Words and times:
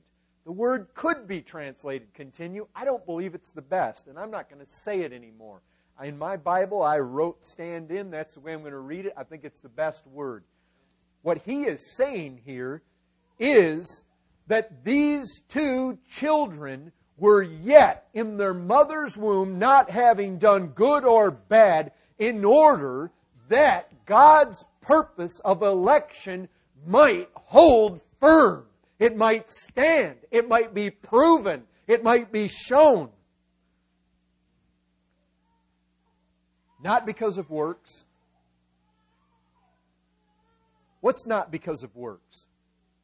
The 0.45 0.53
word 0.53 0.89
could 0.95 1.27
be 1.27 1.43
translated 1.43 2.15
continue. 2.15 2.69
I 2.75 2.85
don't 2.85 3.05
believe 3.05 3.35
it's 3.35 3.51
the 3.51 3.63
best, 3.63 4.07
and 4.07 4.19
I'm 4.19 4.31
not 4.31 4.49
going 4.49 4.65
to 4.65 4.71
say 4.71 5.01
it 5.01 5.13
anymore. 5.13 5.61
In 6.03 6.17
my 6.17 6.37
Bible, 6.37 6.83
I 6.83 6.99
wrote 6.99 7.45
stand 7.45 7.91
in. 7.91 8.11
That's 8.11 8.35
the 8.35 8.41
way 8.41 8.53
I'm 8.53 8.61
going 8.61 8.73
to 8.73 8.79
read 8.79 9.07
it. 9.07 9.13
I 9.17 9.25
think 9.25 9.45
it's 9.45 9.61
the 9.61 9.69
best 9.69 10.07
word. 10.07 10.45
What 11.23 11.39
he 11.45 11.65
is 11.65 11.97
saying 11.97 12.43
here 12.45 12.83
is 13.39 14.03
that 14.47 14.85
these 14.85 15.41
two 15.49 15.99
children 16.09 16.93
were 17.17 17.43
yet 17.43 18.09
in 18.15 18.37
their 18.37 18.55
mother's 18.55 19.17
womb, 19.17 19.59
not 19.59 19.91
having 19.91 20.39
done 20.39 20.69
good 20.69 21.05
or 21.05 21.31
bad, 21.31 21.93
in 22.19 22.45
order 22.45 23.11
that 23.49 24.05
God's 24.05 24.65
purpose 24.81 25.41
of 25.45 25.63
election 25.63 26.49
might 26.87 27.29
hold 27.35 28.01
firm. 28.21 28.67
It 28.99 29.17
might 29.17 29.51
stand. 29.51 30.17
It 30.31 30.49
might 30.49 30.75
be 30.75 30.91
proven. 30.91 31.65
It 31.87 32.03
might 32.03 32.33
be 32.33 32.49
shown. 32.49 33.11
Not 36.83 37.07
because 37.07 37.39
of 37.39 37.51
works. 37.51 38.05
What's 41.01 41.27
not 41.27 41.51
because 41.51 41.83
of 41.83 41.95
works? 41.95 42.47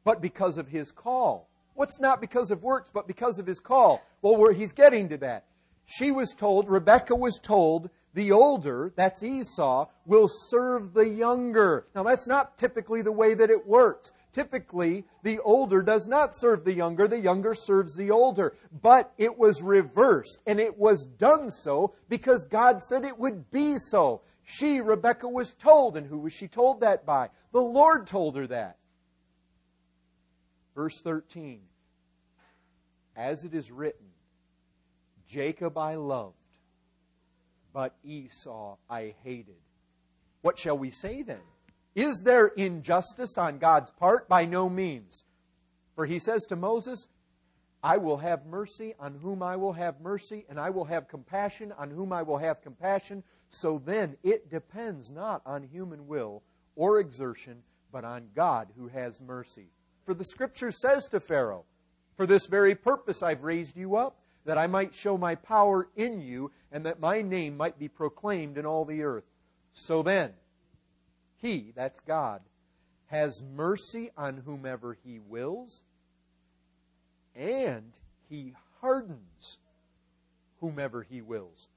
But 0.03 0.21
because 0.21 0.57
of 0.57 0.67
his 0.67 0.91
call. 0.91 1.49
What's 1.75 1.99
not 1.99 2.21
because 2.21 2.51
of 2.51 2.63
works, 2.63 2.89
but 2.93 3.07
because 3.07 3.39
of 3.39 3.47
his 3.47 3.59
call? 3.59 4.01
Well, 4.21 4.35
where 4.35 4.53
he's 4.53 4.73
getting 4.73 5.09
to 5.09 5.17
that. 5.17 5.45
She 5.85 6.11
was 6.11 6.33
told, 6.33 6.69
Rebecca 6.69 7.15
was 7.15 7.39
told, 7.39 7.89
the 8.13 8.31
older, 8.31 8.93
that's 8.95 9.23
Esau, 9.23 9.87
will 10.05 10.27
serve 10.27 10.93
the 10.93 11.09
younger. 11.09 11.87
Now, 11.95 12.03
that's 12.03 12.27
not 12.27 12.57
typically 12.57 13.01
the 13.01 13.11
way 13.11 13.33
that 13.33 13.49
it 13.49 13.67
works. 13.67 14.11
Typically, 14.31 15.05
the 15.23 15.39
older 15.39 15.81
does 15.81 16.07
not 16.07 16.35
serve 16.35 16.63
the 16.63 16.73
younger, 16.73 17.07
the 17.07 17.19
younger 17.19 17.55
serves 17.55 17.95
the 17.95 18.11
older. 18.11 18.55
But 18.81 19.11
it 19.17 19.37
was 19.37 19.61
reversed, 19.61 20.39
and 20.45 20.59
it 20.59 20.77
was 20.77 21.05
done 21.05 21.49
so 21.49 21.93
because 22.09 22.43
God 22.43 22.81
said 22.81 23.03
it 23.03 23.17
would 23.17 23.51
be 23.51 23.77
so. 23.77 24.21
She, 24.43 24.79
Rebecca, 24.79 25.27
was 25.27 25.53
told, 25.53 25.97
and 25.97 26.05
who 26.07 26.19
was 26.19 26.33
she 26.33 26.47
told 26.47 26.81
that 26.81 27.05
by? 27.05 27.29
The 27.51 27.61
Lord 27.61 28.07
told 28.07 28.35
her 28.35 28.47
that. 28.47 28.77
Verse 30.75 30.99
13 31.01 31.61
As 33.15 33.43
it 33.43 33.53
is 33.53 33.71
written, 33.71 34.07
Jacob 35.27 35.77
I 35.77 35.95
loved, 35.95 36.35
but 37.73 37.95
Esau 38.03 38.77
I 38.89 39.15
hated. 39.23 39.55
What 40.41 40.59
shall 40.59 40.77
we 40.77 40.89
say 40.89 41.21
then? 41.21 41.41
Is 41.95 42.23
there 42.23 42.47
injustice 42.47 43.37
on 43.37 43.59
God's 43.59 43.91
part? 43.91 44.27
By 44.27 44.45
no 44.45 44.69
means. 44.69 45.23
For 45.95 46.05
he 46.05 46.19
says 46.19 46.43
to 46.45 46.55
Moses, 46.55 47.07
I 47.83 47.97
will 47.97 48.17
have 48.17 48.45
mercy 48.45 48.95
on 48.99 49.15
whom 49.15 49.43
I 49.43 49.57
will 49.57 49.73
have 49.73 50.01
mercy, 50.01 50.45
and 50.49 50.59
I 50.59 50.69
will 50.69 50.85
have 50.85 51.07
compassion 51.07 51.71
on 51.77 51.91
whom 51.91 52.11
I 52.11 52.23
will 52.23 52.37
have 52.37 52.61
compassion. 52.61 53.23
So 53.49 53.81
then 53.83 54.17
it 54.23 54.49
depends 54.49 55.11
not 55.11 55.41
on 55.45 55.63
human 55.63 56.07
will 56.07 56.43
or 56.75 56.99
exertion, 56.99 57.61
but 57.91 58.03
on 58.03 58.29
God 58.33 58.69
who 58.77 58.87
has 58.87 59.21
mercy. 59.21 59.67
For 60.03 60.13
the 60.13 60.23
scripture 60.23 60.71
says 60.71 61.07
to 61.09 61.19
Pharaoh, 61.19 61.65
For 62.15 62.25
this 62.25 62.47
very 62.47 62.75
purpose 62.75 63.23
I've 63.23 63.43
raised 63.43 63.77
you 63.77 63.95
up, 63.95 64.19
that 64.45 64.57
I 64.57 64.67
might 64.67 64.93
show 64.93 65.17
my 65.17 65.35
power 65.35 65.87
in 65.95 66.19
you, 66.19 66.51
and 66.71 66.85
that 66.85 66.99
my 66.99 67.21
name 67.21 67.55
might 67.55 67.79
be 67.79 67.87
proclaimed 67.87 68.57
in 68.57 68.65
all 68.65 68.83
the 68.83 69.03
earth. 69.03 69.23
So 69.71 70.03
then, 70.03 70.33
he, 71.43 71.73
that's 71.75 71.99
God, 71.99 72.41
has 73.07 73.43
mercy 73.43 74.11
on 74.17 74.43
whomever 74.45 74.97
He 75.03 75.19
wills, 75.19 75.83
and 77.35 77.91
He 78.29 78.53
hardens 78.81 79.59
whomever 80.61 81.03
He 81.03 81.21
wills. 81.21 81.67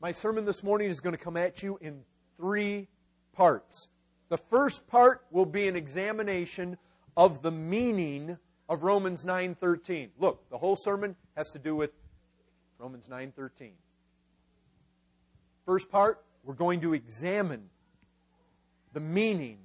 My 0.00 0.12
sermon 0.12 0.46
this 0.46 0.62
morning 0.62 0.88
is 0.88 1.00
going 1.00 1.16
to 1.16 1.22
come 1.22 1.36
at 1.36 1.62
you 1.62 1.78
in 1.80 2.04
three 2.38 2.88
parts. 3.34 3.88
The 4.30 4.38
first 4.38 4.86
part 4.88 5.26
will 5.30 5.46
be 5.46 5.68
an 5.68 5.76
examination 5.76 6.78
of 7.16 7.42
the 7.42 7.50
meaning 7.50 8.38
of 8.68 8.82
Romans 8.82 9.24
9:13. 9.24 10.12
Look, 10.18 10.48
the 10.50 10.58
whole 10.58 10.76
sermon 10.76 11.16
has 11.36 11.50
to 11.52 11.58
do 11.58 11.74
with 11.74 11.92
Romans 12.78 13.08
9:13. 13.08 13.72
First 15.64 15.90
part, 15.90 16.24
we're 16.42 16.54
going 16.54 16.80
to 16.82 16.92
examine 16.92 17.70
the 18.92 19.00
meaning 19.00 19.58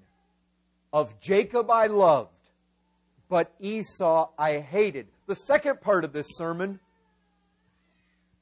of 0.91 1.19
Jacob 1.19 1.69
I 1.69 1.87
loved, 1.87 2.49
but 3.27 3.53
Esau 3.59 4.31
I 4.37 4.59
hated. 4.59 5.07
The 5.27 5.35
second 5.35 5.81
part 5.81 6.03
of 6.03 6.13
this 6.13 6.27
sermon 6.31 6.79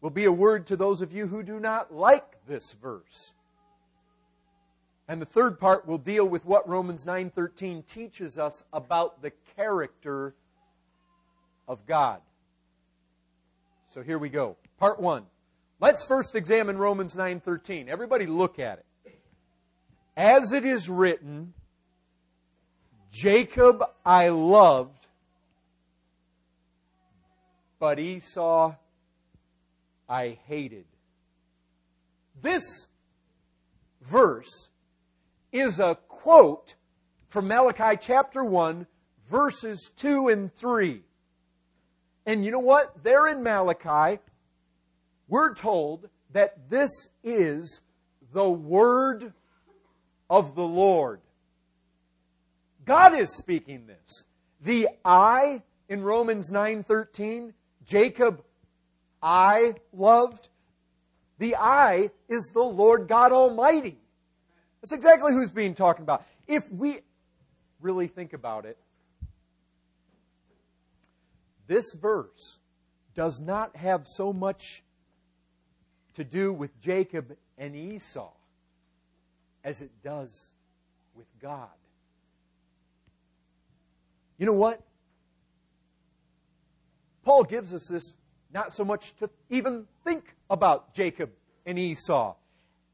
will 0.02 0.10
be 0.10 0.26
a 0.26 0.32
word 0.32 0.66
to 0.68 0.78
those 0.78 1.02
of 1.02 1.12
you 1.12 1.28
who 1.28 1.44
do 1.44 1.60
not 1.60 1.94
like 1.94 2.46
this 2.46 2.72
verse. 2.72 3.34
And 5.08 5.22
the 5.22 5.26
third 5.26 5.60
part 5.60 5.88
will 5.88 5.98
deal 5.98 6.28
with 6.28 6.46
what 6.46 6.68
Romans 6.68 7.06
9:13 7.06 7.84
teaches 7.84 8.38
us 8.38 8.64
about 8.74 9.22
the 9.22 9.32
character 9.56 10.36
of 11.68 11.86
God. 11.86 12.22
So 13.88 14.04
here 14.04 14.20
we 14.20 14.30
go. 14.30 14.58
Part 14.78 15.00
1. 15.00 15.26
Let's 15.80 16.06
first 16.06 16.36
examine 16.36 16.78
Romans 16.78 17.16
9:13. 17.16 17.88
Everybody 17.88 18.26
look 18.26 18.60
at 18.60 18.80
it. 18.80 18.86
As 20.16 20.52
it 20.52 20.66
is 20.66 20.90
written, 20.90 21.54
Jacob 23.12 23.84
I 24.06 24.30
loved, 24.30 25.08
but 27.80 28.00
Esau 28.00 28.76
I 30.10 30.40
hated. 30.48 30.86
This 32.42 32.88
verse 34.02 34.70
is 35.52 35.80
a 35.80 35.98
quote 36.08 36.76
from 37.28 37.48
Malachi 37.48 37.98
chapter 38.00 38.44
1, 38.44 38.88
verses 39.30 39.92
2 39.96 40.30
and 40.30 40.54
3. 40.54 41.02
And 42.26 42.44
you 42.44 42.52
know 42.52 42.60
what? 42.60 43.04
There 43.04 43.28
in 43.28 43.44
Malachi, 43.44 44.20
we're 45.28 45.54
told 45.54 46.10
that 46.32 46.70
this 46.70 47.10
is 47.24 47.82
the 48.34 48.50
word 48.50 49.34
of 50.30 50.56
the 50.56 50.68
Lord. 50.68 51.22
God 52.86 53.14
is 53.14 53.36
speaking 53.36 53.88
this. 53.88 54.26
The 54.62 54.90
I 55.06 55.64
in 55.88 56.04
Romans 56.04 56.52
9:13, 56.52 57.54
Jacob 57.86 58.44
I 59.22 59.76
loved. 59.94 60.50
The 61.38 61.56
I 61.56 62.12
is 62.28 62.52
the 62.54 62.64
Lord 62.64 63.08
God 63.08 63.32
Almighty. 63.32 64.00
That's 64.82 64.92
exactly 64.92 65.34
who's 65.34 65.52
being 65.52 65.74
talked 65.74 66.00
about. 66.00 66.26
If 66.48 66.72
we 66.72 67.00
really 67.82 68.08
think 68.08 68.34
about 68.34 68.66
it, 68.66 68.78
this 71.68 71.94
verse 71.94 72.60
does 73.14 73.42
not 73.42 73.76
have 73.76 74.06
so 74.06 74.32
much 74.32 74.84
to 76.14 76.24
do 76.24 76.54
with 76.54 76.80
Jacob 76.80 77.36
and 77.58 77.76
Esau 77.76 78.32
as 79.64 79.82
it 79.82 79.92
does 80.02 80.54
with 81.14 81.28
God. 81.42 81.70
You 84.38 84.46
know 84.46 84.54
what? 84.54 84.82
Paul 87.24 87.44
gives 87.44 87.74
us 87.74 87.88
this 87.88 88.14
not 88.54 88.72
so 88.72 88.86
much 88.86 89.16
to 89.18 89.30
even 89.50 89.86
think 90.06 90.36
about 90.50 90.94
Jacob 90.94 91.32
and 91.66 91.78
Esau, 91.78 92.36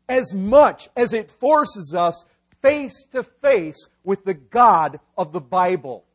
as 0.07 0.33
much 0.33 0.89
as 0.95 1.13
it 1.13 1.31
forces 1.31 1.93
us 1.95 2.25
face 2.61 3.05
to 3.11 3.23
face 3.23 3.87
with 4.03 4.25
the 4.25 4.33
God 4.33 4.99
of 5.17 5.31
the 5.31 5.41
Bible. 5.41 6.05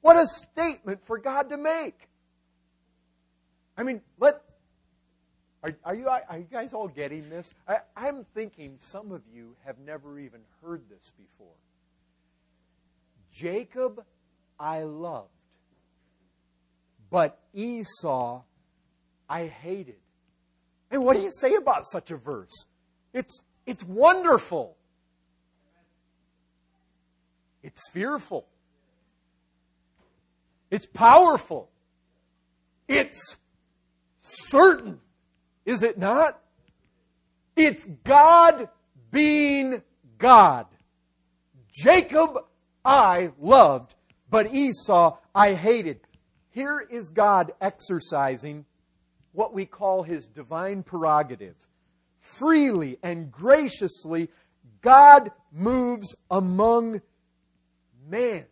What 0.00 0.16
a 0.16 0.26
statement 0.26 1.04
for 1.04 1.18
God 1.18 1.50
to 1.50 1.56
make. 1.56 2.08
I 3.76 3.82
mean, 3.82 4.00
let. 4.18 4.42
Are, 5.62 5.74
are 5.84 5.94
you, 5.94 6.08
are 6.08 6.38
you 6.38 6.46
guys 6.50 6.72
all 6.72 6.88
getting 6.88 7.28
this? 7.28 7.52
I, 7.68 7.78
I'm 7.94 8.24
thinking 8.34 8.76
some 8.78 9.12
of 9.12 9.22
you 9.32 9.56
have 9.66 9.78
never 9.78 10.18
even 10.18 10.40
heard 10.62 10.82
this 10.88 11.12
before. 11.18 11.54
Jacob 13.32 14.04
I 14.58 14.82
loved, 14.82 15.28
but 17.10 17.38
Esau 17.54 18.42
I 19.28 19.46
hated. 19.46 19.96
And 20.90 21.04
what 21.04 21.16
do 21.16 21.22
you 21.22 21.30
say 21.30 21.54
about 21.54 21.86
such 21.86 22.10
a 22.10 22.16
verse? 22.16 22.66
It's, 23.12 23.42
it's 23.66 23.84
wonderful. 23.84 24.76
It's 27.62 27.88
fearful. 27.90 28.46
It's 30.70 30.86
powerful. 30.86 31.70
It's 32.88 33.36
certain. 34.20 35.00
Is 35.64 35.82
it 35.82 35.98
not? 35.98 36.40
It's 37.56 37.84
God 38.04 38.68
being 39.10 39.82
God. 40.18 40.66
Jacob 41.72 42.38
I 42.84 43.32
loved, 43.38 43.94
but 44.28 44.52
Esau 44.52 45.18
I 45.34 45.54
hated. 45.54 46.00
Here 46.50 46.80
is 46.90 47.10
God 47.10 47.52
exercising 47.60 48.64
what 49.32 49.52
we 49.52 49.66
call 49.66 50.02
his 50.02 50.26
divine 50.26 50.82
prerogative. 50.82 51.56
Freely 52.18 52.98
and 53.02 53.30
graciously, 53.30 54.28
God 54.82 55.32
moves 55.52 56.14
among 56.30 57.00
man. 58.08 58.46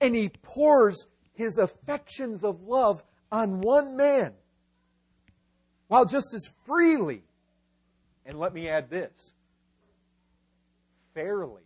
And 0.00 0.14
he 0.14 0.28
pours 0.28 1.06
his 1.32 1.58
affections 1.58 2.44
of 2.44 2.62
love 2.62 3.02
on 3.32 3.60
one 3.60 3.96
man. 3.96 4.32
While 5.88 6.04
just 6.04 6.34
as 6.34 6.52
freely, 6.64 7.22
and 8.24 8.38
let 8.38 8.52
me 8.52 8.68
add 8.68 8.90
this, 8.90 9.32
fairly, 11.14 11.62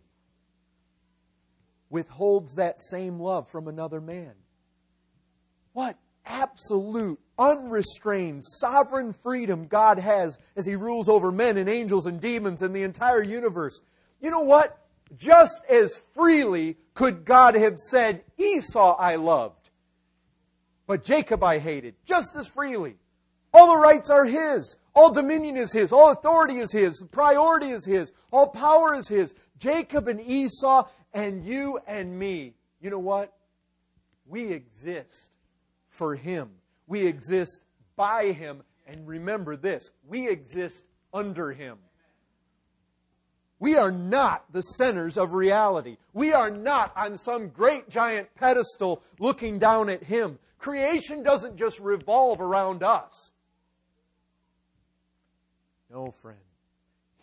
withholds 1.89 2.55
that 2.55 2.79
same 2.79 3.19
love 3.19 3.49
from 3.49 3.67
another 3.67 3.99
man. 3.99 4.33
What 5.73 5.97
absolute, 6.25 7.19
unrestrained, 7.37 8.43
sovereign 8.43 9.13
freedom 9.13 9.67
God 9.67 9.99
has 9.99 10.37
as 10.55 10.65
He 10.65 10.75
rules 10.75 11.09
over 11.09 11.31
men 11.31 11.57
and 11.57 11.69
angels 11.69 12.05
and 12.05 12.19
demons 12.21 12.61
and 12.61 12.75
the 12.75 12.83
entire 12.83 13.23
universe. 13.23 13.81
You 14.21 14.31
know 14.31 14.41
what? 14.41 14.77
Just 15.17 15.59
as 15.69 16.01
freely 16.13 16.77
could 16.93 17.25
God 17.25 17.55
have 17.55 17.77
said, 17.77 18.23
Esau 18.37 18.95
I 18.97 19.15
loved, 19.15 19.69
but 20.87 21.03
Jacob 21.03 21.43
I 21.43 21.59
hated, 21.59 21.95
just 22.05 22.35
as 22.35 22.47
freely. 22.47 22.95
All 23.53 23.75
the 23.75 23.81
rights 23.81 24.09
are 24.09 24.25
His. 24.25 24.77
All 24.95 25.11
dominion 25.11 25.57
is 25.57 25.73
His. 25.73 25.91
All 25.91 26.11
authority 26.11 26.59
is 26.59 26.71
His. 26.71 27.03
Priority 27.11 27.71
is 27.71 27.85
His. 27.85 28.13
All 28.31 28.47
power 28.47 28.95
is 28.95 29.07
His. 29.07 29.33
Jacob 29.57 30.07
and 30.07 30.21
Esau 30.21 30.87
and 31.13 31.43
you 31.45 31.79
and 31.85 32.17
me. 32.17 32.53
You 32.79 32.89
know 32.89 32.99
what? 32.99 33.33
We 34.25 34.53
exist 34.53 35.30
for 36.01 36.15
Him. 36.15 36.49
We 36.87 37.05
exist 37.05 37.59
by 37.95 38.31
Him. 38.31 38.63
And 38.87 39.07
remember 39.07 39.55
this 39.55 39.91
we 40.07 40.27
exist 40.27 40.83
under 41.13 41.51
Him. 41.51 41.77
We 43.59 43.77
are 43.77 43.91
not 43.91 44.51
the 44.51 44.63
centers 44.63 45.15
of 45.15 45.33
reality. 45.33 45.97
We 46.11 46.33
are 46.33 46.49
not 46.49 46.91
on 46.97 47.19
some 47.19 47.49
great 47.49 47.87
giant 47.87 48.33
pedestal 48.33 49.03
looking 49.19 49.59
down 49.59 49.89
at 49.89 50.05
Him. 50.05 50.39
Creation 50.57 51.21
doesn't 51.21 51.57
just 51.57 51.79
revolve 51.79 52.41
around 52.41 52.81
us. 52.81 53.29
No, 55.91 56.09
friend. 56.09 56.39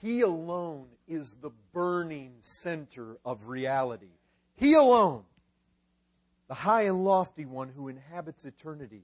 He 0.01 0.21
alone 0.21 0.87
is 1.09 1.35
the 1.43 1.51
burning 1.73 2.35
center 2.39 3.17
of 3.25 3.49
reality. 3.49 4.15
He 4.55 4.75
alone 4.75 5.25
the 6.49 6.55
high 6.55 6.83
and 6.83 7.05
lofty 7.05 7.45
one 7.45 7.69
who 7.69 7.89
inhabits 7.89 8.45
eternity. 8.45 9.03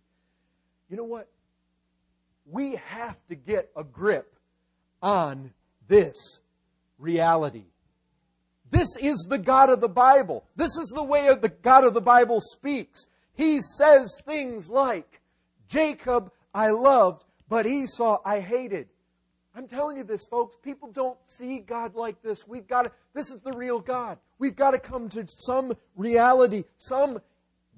You 0.90 0.96
know 0.96 1.04
what? 1.04 1.28
We 2.50 2.76
have 2.76 3.16
to 3.28 3.34
get 3.34 3.70
a 3.76 3.84
grip 3.84 4.34
on 5.02 5.52
this 5.86 6.40
reality. 6.98 7.64
This 8.70 8.96
is 9.00 9.26
the 9.28 9.38
God 9.38 9.70
of 9.70 9.80
the 9.80 9.88
Bible. 9.88 10.44
This 10.56 10.76
is 10.76 10.90
the 10.94 11.04
way 11.04 11.32
the 11.34 11.48
God 11.48 11.84
of 11.84 11.94
the 11.94 12.00
Bible 12.00 12.40
speaks. 12.40 13.06
He 13.34 13.60
says 13.60 14.20
things 14.24 14.68
like, 14.68 15.20
Jacob 15.68 16.32
I 16.54 16.70
loved, 16.70 17.24
but 17.48 17.66
Esau 17.66 18.20
I 18.24 18.40
hated. 18.40 18.88
I'm 19.56 19.68
telling 19.68 19.96
you 19.96 20.04
this, 20.04 20.26
folks. 20.26 20.56
People 20.62 20.90
don't 20.90 21.18
see 21.26 21.60
God 21.60 21.94
like 21.94 22.20
this. 22.22 22.46
We've 22.46 22.66
got 22.66 22.82
to, 22.82 22.92
this 23.14 23.30
is 23.30 23.40
the 23.40 23.52
real 23.52 23.78
God. 23.78 24.18
We've 24.38 24.56
got 24.56 24.72
to 24.72 24.78
come 24.78 25.08
to 25.10 25.24
some 25.28 25.76
reality, 25.94 26.64
some 26.76 27.20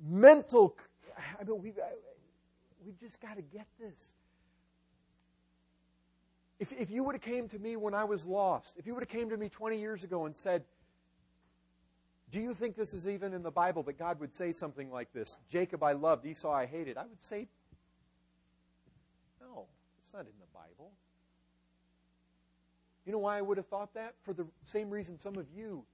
mental. 0.06 0.76
I 1.40 1.44
mean, 1.44 1.62
we've, 1.62 1.78
uh, 1.78 1.82
we've 2.84 2.98
just 2.98 3.20
got 3.20 3.36
to 3.36 3.42
get 3.42 3.66
this. 3.80 4.12
If, 6.58 6.72
if 6.72 6.90
you 6.90 7.04
would 7.04 7.14
have 7.14 7.22
came 7.22 7.48
to 7.48 7.58
me 7.58 7.76
when 7.76 7.92
I 7.92 8.04
was 8.04 8.24
lost, 8.24 8.78
if 8.78 8.86
you 8.86 8.94
would 8.94 9.02
have 9.02 9.10
came 9.10 9.28
to 9.30 9.36
me 9.36 9.48
20 9.48 9.78
years 9.78 10.04
ago 10.04 10.24
and 10.24 10.34
said, 10.34 10.64
do 12.30 12.40
you 12.40 12.54
think 12.54 12.76
this 12.76 12.94
is 12.94 13.06
even 13.06 13.34
in 13.34 13.42
the 13.42 13.50
Bible 13.50 13.82
that 13.84 13.98
God 13.98 14.20
would 14.20 14.34
say 14.34 14.52
something 14.52 14.90
like 14.90 15.12
this? 15.12 15.36
Jacob 15.48 15.82
I 15.82 15.92
loved, 15.92 16.24
Esau 16.26 16.50
I 16.50 16.66
hated. 16.66 16.96
I 16.96 17.04
would 17.04 17.20
say, 17.20 17.46
no, 19.40 19.66
it's 20.02 20.12
not 20.12 20.20
in 20.20 20.32
the 20.40 20.46
Bible. 20.52 20.92
You 23.04 23.12
know 23.12 23.18
why 23.18 23.38
I 23.38 23.42
would 23.42 23.58
have 23.58 23.68
thought 23.68 23.94
that? 23.94 24.14
For 24.22 24.32
the 24.32 24.46
same 24.64 24.90
reason 24.90 25.18
some 25.18 25.36
of 25.36 25.46
you 25.54 25.84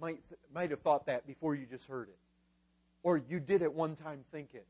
might, 0.00 0.20
might 0.54 0.70
have 0.70 0.80
thought 0.80 1.06
that 1.06 1.26
before 1.26 1.54
you 1.54 1.66
just 1.66 1.86
heard 1.86 2.08
it 2.08 2.16
or 3.02 3.18
you 3.28 3.40
did 3.40 3.62
at 3.62 3.72
one 3.72 3.96
time 3.96 4.20
think 4.32 4.50
it. 4.54 4.66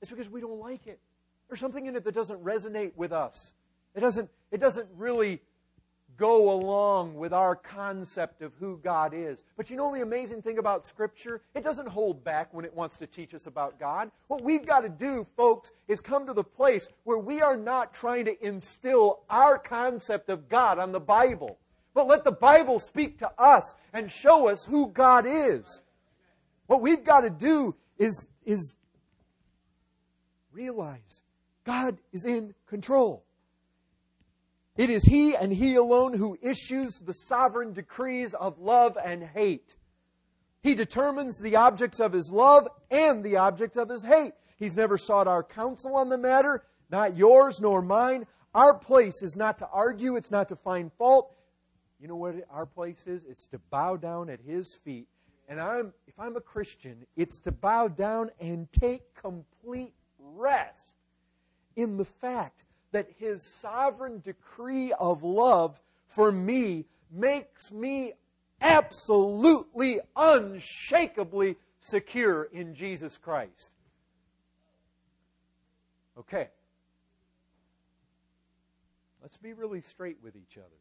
It's 0.00 0.10
because 0.10 0.28
we 0.28 0.40
don't 0.40 0.60
like 0.60 0.86
it. 0.86 0.98
There's 1.48 1.60
something 1.60 1.86
in 1.86 1.96
it 1.96 2.04
that 2.04 2.14
doesn't 2.14 2.42
resonate 2.44 2.92
with 2.96 3.12
us. 3.12 3.52
It 3.94 4.00
doesn't, 4.00 4.30
it 4.50 4.60
doesn't 4.60 4.86
really 4.96 5.40
go 6.16 6.52
along 6.52 7.14
with 7.14 7.32
our 7.32 7.56
concept 7.56 8.42
of 8.42 8.52
who 8.60 8.78
God 8.84 9.14
is. 9.14 9.42
But 9.56 9.70
you 9.70 9.76
know 9.76 9.92
the 9.92 10.02
amazing 10.02 10.42
thing 10.42 10.58
about 10.58 10.84
Scripture? 10.84 11.40
It 11.54 11.64
doesn't 11.64 11.88
hold 11.88 12.22
back 12.22 12.52
when 12.52 12.64
it 12.64 12.74
wants 12.74 12.98
to 12.98 13.06
teach 13.06 13.34
us 13.34 13.46
about 13.46 13.80
God. 13.80 14.10
What 14.28 14.42
we've 14.44 14.66
got 14.66 14.80
to 14.80 14.90
do, 14.90 15.26
folks, 15.36 15.72
is 15.88 16.00
come 16.00 16.26
to 16.26 16.34
the 16.34 16.44
place 16.44 16.88
where 17.04 17.18
we 17.18 17.40
are 17.40 17.56
not 17.56 17.94
trying 17.94 18.26
to 18.26 18.46
instill 18.46 19.20
our 19.30 19.58
concept 19.58 20.28
of 20.28 20.48
God 20.48 20.78
on 20.78 20.92
the 20.92 21.00
Bible, 21.00 21.58
but 21.94 22.06
let 22.06 22.24
the 22.24 22.32
Bible 22.32 22.78
speak 22.78 23.18
to 23.18 23.30
us 23.38 23.74
and 23.92 24.12
show 24.12 24.48
us 24.48 24.64
who 24.64 24.88
God 24.88 25.24
is. 25.26 25.80
What 26.70 26.82
we've 26.82 27.02
got 27.02 27.22
to 27.22 27.30
do 27.30 27.74
is, 27.98 28.28
is 28.44 28.76
realize 30.52 31.24
God 31.64 31.98
is 32.12 32.24
in 32.24 32.54
control. 32.68 33.24
It 34.76 34.88
is 34.88 35.02
He 35.02 35.34
and 35.34 35.52
He 35.52 35.74
alone 35.74 36.14
who 36.14 36.38
issues 36.40 37.00
the 37.00 37.12
sovereign 37.12 37.72
decrees 37.72 38.34
of 38.34 38.60
love 38.60 38.96
and 39.04 39.24
hate. 39.24 39.74
He 40.62 40.76
determines 40.76 41.40
the 41.40 41.56
objects 41.56 41.98
of 41.98 42.12
his 42.12 42.30
love 42.30 42.68
and 42.88 43.24
the 43.24 43.38
objects 43.38 43.76
of 43.76 43.88
his 43.88 44.04
hate. 44.04 44.34
He's 44.56 44.76
never 44.76 44.96
sought 44.96 45.26
our 45.26 45.42
counsel 45.42 45.96
on 45.96 46.08
the 46.08 46.18
matter, 46.18 46.62
not 46.88 47.16
yours 47.16 47.60
nor 47.60 47.82
mine. 47.82 48.28
Our 48.54 48.74
place 48.74 49.22
is 49.22 49.34
not 49.34 49.58
to 49.58 49.68
argue, 49.72 50.14
it's 50.14 50.30
not 50.30 50.48
to 50.50 50.56
find 50.56 50.92
fault. 50.92 51.34
You 51.98 52.06
know 52.06 52.14
what 52.14 52.36
our 52.48 52.64
place 52.64 53.08
is? 53.08 53.24
It's 53.24 53.48
to 53.48 53.58
bow 53.58 53.96
down 53.96 54.30
at 54.30 54.38
his 54.40 54.72
feet. 54.84 55.08
And 55.50 55.60
I'm 55.60 55.92
if 56.06 56.18
I'm 56.18 56.36
a 56.36 56.40
Christian, 56.40 57.04
it's 57.16 57.40
to 57.40 57.50
bow 57.50 57.88
down 57.88 58.30
and 58.40 58.70
take 58.72 59.14
complete 59.14 59.94
rest 60.18 60.94
in 61.74 61.96
the 61.96 62.04
fact 62.04 62.64
that 62.92 63.08
his 63.18 63.42
sovereign 63.60 64.20
decree 64.20 64.92
of 64.92 65.24
love 65.24 65.80
for 66.06 66.30
me 66.30 66.86
makes 67.10 67.72
me 67.72 68.12
absolutely, 68.60 69.98
unshakably 70.16 71.56
secure 71.80 72.44
in 72.44 72.74
Jesus 72.74 73.18
Christ. 73.18 73.72
Okay. 76.16 76.48
Let's 79.20 79.36
be 79.36 79.52
really 79.52 79.80
straight 79.80 80.18
with 80.22 80.36
each 80.36 80.58
other. 80.58 80.79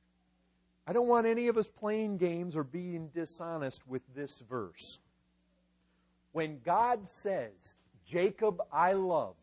I 0.89 0.91
don't 0.91 1.07
want 1.07 1.27
any 1.27 1.49
of 1.49 1.55
us 1.55 1.67
playing 1.67 2.17
games 2.17 2.55
or 2.55 2.63
being 2.63 3.09
dishonest 3.13 3.87
with 3.87 4.01
this 4.15 4.41
verse. 4.49 4.97
When 6.31 6.61
God 6.65 7.05
says, 7.05 7.75
Jacob 8.07 8.59
I 8.73 8.93
loved, 8.93 9.37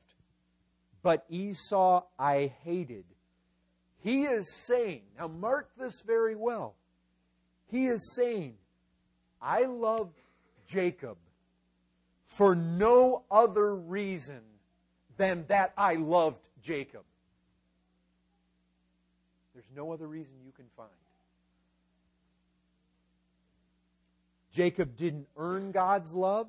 but 1.05 1.25
Esau 1.31 2.03
I 2.19 2.51
hated, 2.65 3.05
he 4.03 4.25
is 4.25 4.53
saying, 4.67 5.03
now 5.17 5.29
mark 5.29 5.71
this 5.79 6.03
very 6.05 6.35
well. 6.35 6.75
He 7.71 7.87
is 7.87 8.17
saying, 8.17 8.55
I 9.41 9.67
loved 9.67 10.19
Jacob 10.67 11.17
for 12.25 12.57
no 12.57 13.23
other 13.31 13.73
reason 13.73 14.41
than 15.17 15.45
that 15.47 15.75
I 15.79 15.95
loved 15.95 16.45
Jacob. 16.61 17.05
There's 19.55 19.71
no 19.77 19.93
other 19.93 20.09
reason 20.09 20.35
you 20.45 20.51
can 20.51 20.67
find. 20.77 20.91
Jacob 24.57 24.97
didn't 24.97 25.29
earn 25.37 25.71
God's 25.71 26.15
love. 26.15 26.49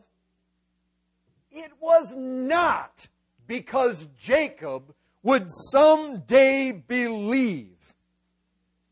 It 1.51 1.73
was 1.81 2.15
not 2.15 3.07
because 3.47 4.07
Jacob 4.17 4.95
would 5.23 5.51
someday 5.51 6.71
believe. 6.71 7.93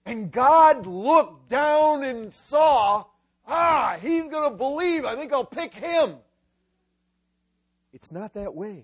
And 0.05 0.33
God 0.33 0.85
looked 0.85 1.49
down 1.49 2.03
and 2.03 2.31
saw, 2.31 3.05
ah, 3.47 3.97
he's 4.01 4.27
going 4.27 4.51
to 4.51 4.57
believe. 4.57 5.05
I 5.05 5.15
think 5.15 5.31
I'll 5.31 5.45
pick 5.45 5.73
him. 5.73 6.15
It's 7.93 8.11
not 8.11 8.33
that 8.33 8.53
way. 8.53 8.83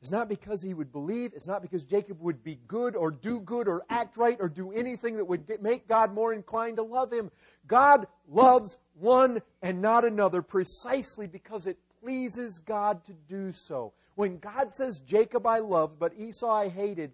It's 0.00 0.10
not 0.10 0.28
because 0.28 0.62
he 0.62 0.74
would 0.74 0.90
believe. 0.90 1.32
It's 1.32 1.46
not 1.46 1.62
because 1.62 1.84
Jacob 1.84 2.20
would 2.20 2.42
be 2.42 2.58
good 2.66 2.96
or 2.96 3.12
do 3.12 3.38
good 3.38 3.68
or 3.68 3.84
act 3.88 4.16
right 4.16 4.36
or 4.40 4.48
do 4.48 4.72
anything 4.72 5.16
that 5.18 5.26
would 5.26 5.46
get, 5.46 5.62
make 5.62 5.86
God 5.86 6.12
more 6.12 6.32
inclined 6.32 6.78
to 6.78 6.82
love 6.82 7.12
him. 7.12 7.30
God 7.68 8.08
loves 8.28 8.78
one 8.94 9.42
and 9.60 9.80
not 9.80 10.04
another 10.04 10.42
precisely 10.42 11.26
because 11.26 11.66
it 11.66 11.78
pleases 12.02 12.58
God 12.58 13.04
to 13.04 13.12
do 13.28 13.52
so. 13.52 13.92
When 14.14 14.38
God 14.38 14.72
says, 14.72 15.00
Jacob 15.00 15.46
I 15.46 15.60
loved, 15.60 15.98
but 15.98 16.12
Esau 16.18 16.50
I 16.50 16.68
hated, 16.68 17.12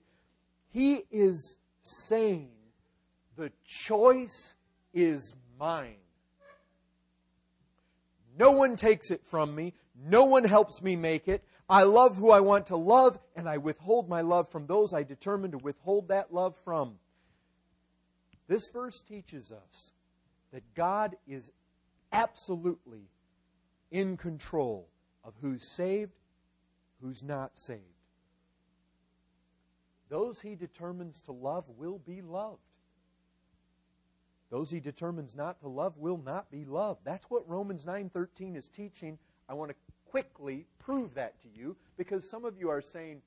he 0.71 1.03
is 1.11 1.57
saying, 1.81 2.51
the 3.37 3.53
choice 3.65 4.57
is 4.93 5.35
mine. 5.59 5.97
No 8.37 8.53
one 8.53 8.77
takes 8.77 9.11
it 9.11 9.25
from 9.25 9.55
me. 9.55 9.75
No 10.07 10.25
one 10.25 10.45
helps 10.45 10.83
me 10.83 10.97
make 10.97 11.29
it. 11.29 11.43
I 11.69 11.83
love 11.83 12.17
who 12.17 12.31
I 12.31 12.41
want 12.41 12.67
to 12.69 12.77
love, 12.77 13.19
and 13.37 13.49
I 13.49 13.59
withhold 13.59 14.09
my 14.09 14.23
love 14.23 14.49
from 14.49 14.67
those 14.67 14.95
I 14.95 15.03
determine 15.03 15.51
to 15.51 15.59
withhold 15.59 16.09
that 16.09 16.33
love 16.33 16.57
from. 16.65 16.99
This 18.49 18.71
verse 18.73 19.03
teaches 19.03 19.53
us 19.53 19.93
that 20.53 20.63
God 20.75 21.17
is 21.27 21.51
absolutely 22.13 23.11
in 23.91 24.17
control 24.17 24.89
of 25.25 25.35
who's 25.41 25.63
saved, 25.63 26.13
who's 27.01 27.23
not 27.23 27.57
saved. 27.59 27.83
Those 30.09 30.41
he 30.41 30.55
determines 30.55 31.21
to 31.23 31.33
love 31.33 31.65
will 31.69 31.99
be 31.99 32.23
loved. 32.23 32.63
Those 34.51 34.71
he 34.71 34.81
determines 34.81 35.35
not 35.35 35.61
to 35.61 35.69
love 35.69 35.99
will 35.99 36.17
not 36.17 36.51
be 36.51 36.65
loved. 36.65 37.05
That's 37.05 37.29
what 37.29 37.49
Romans 37.49 37.85
9:13 37.85 38.57
is 38.57 38.69
teaching. 38.69 39.19
I 39.49 39.55
want 39.55 39.71
to 39.71 39.77
quickly 40.07 40.67
prove 40.79 41.15
that 41.15 41.39
to 41.43 41.49
you 41.49 41.77
because 41.99 42.29
some 42.29 42.47
of 42.47 42.57
you 42.57 42.71
are 42.71 42.81
saying, 42.81 43.23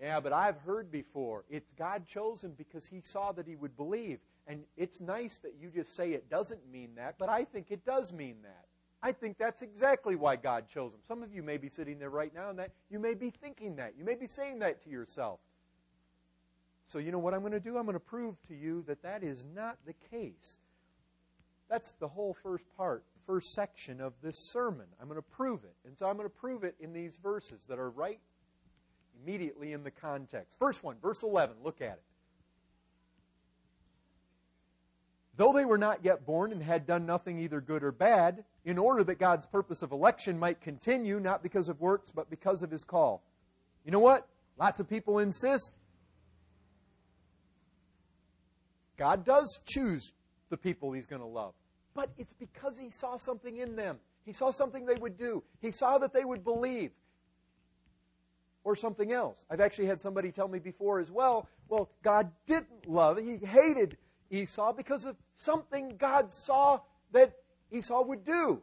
"Yeah, 0.00 0.18
but 0.18 0.32
I've 0.32 0.58
heard 0.62 0.90
before. 0.90 1.44
It's 1.48 1.72
God 1.72 2.06
chose 2.06 2.42
him 2.42 2.54
because 2.54 2.88
he 2.88 3.00
saw 3.00 3.30
that 3.32 3.46
he 3.46 3.54
would 3.54 3.76
believe." 3.76 4.20
And 4.46 4.64
it's 4.76 5.00
nice 5.00 5.38
that 5.38 5.54
you 5.60 5.70
just 5.70 5.94
say 5.94 6.12
it 6.12 6.28
doesn't 6.28 6.70
mean 6.70 6.96
that, 6.96 7.16
but 7.18 7.28
I 7.28 7.44
think 7.44 7.66
it 7.70 7.84
does 7.84 8.12
mean 8.12 8.36
that. 8.42 8.66
I 9.02 9.12
think 9.12 9.36
that's 9.36 9.62
exactly 9.62 10.14
why 10.14 10.36
God 10.36 10.68
chose 10.68 10.92
him. 10.92 11.00
Some 11.06 11.22
of 11.22 11.34
you 11.34 11.42
may 11.42 11.56
be 11.56 11.68
sitting 11.68 11.98
there 11.98 12.10
right 12.10 12.32
now 12.32 12.50
and 12.50 12.58
that 12.58 12.70
you 12.88 13.00
may 13.00 13.14
be 13.14 13.30
thinking 13.30 13.76
that. 13.76 13.94
You 13.98 14.04
may 14.04 14.14
be 14.14 14.26
saying 14.26 14.60
that 14.60 14.82
to 14.84 14.90
yourself. 14.90 15.40
So, 16.86 16.98
you 16.98 17.10
know 17.10 17.18
what 17.18 17.34
I'm 17.34 17.40
going 17.40 17.52
to 17.52 17.60
do? 17.60 17.78
I'm 17.78 17.84
going 17.84 17.94
to 17.94 18.00
prove 18.00 18.36
to 18.48 18.54
you 18.54 18.84
that 18.86 19.02
that 19.02 19.22
is 19.22 19.44
not 19.54 19.78
the 19.86 19.94
case. 20.10 20.58
That's 21.68 21.92
the 21.92 22.08
whole 22.08 22.36
first 22.42 22.64
part, 22.76 23.04
first 23.26 23.54
section 23.54 24.00
of 24.00 24.12
this 24.22 24.38
sermon. 24.38 24.86
I'm 25.00 25.08
going 25.08 25.18
to 25.18 25.22
prove 25.22 25.64
it. 25.64 25.74
And 25.86 25.96
so 25.96 26.06
I'm 26.06 26.16
going 26.16 26.28
to 26.28 26.34
prove 26.34 26.64
it 26.64 26.76
in 26.78 26.92
these 26.92 27.16
verses 27.16 27.64
that 27.68 27.78
are 27.78 27.90
right 27.90 28.20
immediately 29.22 29.72
in 29.72 29.84
the 29.84 29.90
context. 29.90 30.58
First 30.58 30.84
one, 30.84 30.96
verse 31.00 31.22
11. 31.22 31.56
Look 31.64 31.80
at 31.80 31.92
it. 31.92 32.02
Though 35.36 35.52
they 35.52 35.64
were 35.64 35.78
not 35.78 36.04
yet 36.04 36.26
born 36.26 36.52
and 36.52 36.62
had 36.62 36.86
done 36.86 37.06
nothing 37.06 37.38
either 37.38 37.60
good 37.60 37.82
or 37.82 37.92
bad, 37.92 38.44
in 38.64 38.78
order 38.78 39.02
that 39.04 39.18
God's 39.18 39.46
purpose 39.46 39.82
of 39.82 39.92
election 39.92 40.38
might 40.38 40.60
continue, 40.60 41.18
not 41.18 41.42
because 41.42 41.68
of 41.68 41.80
works, 41.80 42.10
but 42.10 42.28
because 42.28 42.62
of 42.62 42.70
his 42.70 42.84
call. 42.84 43.22
You 43.84 43.92
know 43.92 43.98
what? 43.98 44.28
Lots 44.58 44.80
of 44.80 44.88
people 44.88 45.18
insist 45.18 45.72
God 49.02 49.24
does 49.24 49.58
choose 49.66 50.12
the 50.48 50.56
people 50.56 50.92
he's 50.92 51.06
going 51.06 51.22
to 51.22 51.26
love. 51.26 51.54
But 51.92 52.10
it's 52.18 52.32
because 52.32 52.78
he 52.78 52.88
saw 52.88 53.16
something 53.16 53.56
in 53.56 53.74
them. 53.74 53.98
He 54.24 54.32
saw 54.32 54.52
something 54.52 54.86
they 54.86 54.94
would 54.94 55.18
do. 55.18 55.42
He 55.60 55.72
saw 55.72 55.98
that 55.98 56.12
they 56.12 56.24
would 56.24 56.44
believe. 56.44 56.92
Or 58.62 58.76
something 58.76 59.10
else. 59.10 59.44
I've 59.50 59.60
actually 59.60 59.86
had 59.86 60.00
somebody 60.00 60.30
tell 60.30 60.46
me 60.46 60.60
before 60.60 61.00
as 61.00 61.10
well, 61.10 61.48
well, 61.68 61.90
God 62.04 62.30
didn't 62.46 62.88
love, 62.88 63.18
he 63.18 63.38
hated 63.44 63.96
Esau 64.32 64.72
because 64.72 65.04
of 65.04 65.16
something 65.36 65.96
God 65.96 66.32
saw 66.32 66.80
that 67.12 67.34
Esau 67.70 68.02
would 68.02 68.24
do. 68.24 68.62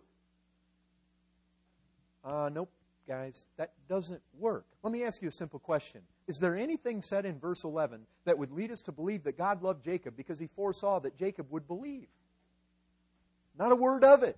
Uh, 2.25 2.49
nope, 2.51 2.71
guys, 3.07 3.45
that 3.57 3.73
doesn't 3.88 4.21
work. 4.38 4.65
Let 4.83 4.91
me 4.91 5.03
ask 5.03 5.21
you 5.21 5.29
a 5.29 5.31
simple 5.31 5.59
question. 5.59 6.01
Is 6.27 6.38
there 6.39 6.55
anything 6.55 7.01
said 7.01 7.25
in 7.25 7.39
verse 7.39 7.63
11 7.63 8.01
that 8.25 8.38
would 8.38 8.51
lead 8.51 8.71
us 8.71 8.81
to 8.81 8.91
believe 8.91 9.23
that 9.23 9.38
God 9.38 9.63
loved 9.63 9.83
Jacob 9.83 10.15
because 10.17 10.39
he 10.39 10.47
foresaw 10.47 10.99
that 10.99 11.17
Jacob 11.17 11.47
would 11.51 11.67
believe? 11.67 12.07
Not 13.57 13.71
a 13.71 13.75
word 13.75 14.03
of 14.03 14.23
it. 14.23 14.38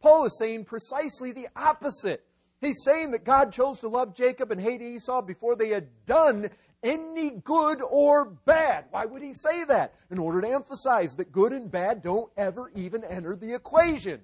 Paul 0.00 0.26
is 0.26 0.36
saying 0.38 0.64
precisely 0.64 1.32
the 1.32 1.48
opposite. 1.56 2.24
He's 2.60 2.82
saying 2.84 3.10
that 3.10 3.24
God 3.24 3.52
chose 3.52 3.80
to 3.80 3.88
love 3.88 4.14
Jacob 4.14 4.50
and 4.50 4.60
hate 4.60 4.80
Esau 4.80 5.22
before 5.22 5.56
they 5.56 5.68
had 5.68 5.88
done 6.06 6.50
any 6.84 7.30
good 7.30 7.82
or 7.82 8.26
bad. 8.26 8.84
Why 8.90 9.06
would 9.06 9.22
he 9.22 9.32
say 9.32 9.64
that? 9.64 9.94
In 10.10 10.18
order 10.18 10.40
to 10.42 10.48
emphasize 10.48 11.16
that 11.16 11.32
good 11.32 11.52
and 11.52 11.70
bad 11.70 12.02
don't 12.02 12.30
ever 12.36 12.70
even 12.76 13.02
enter 13.02 13.34
the 13.34 13.54
equation. 13.54 14.20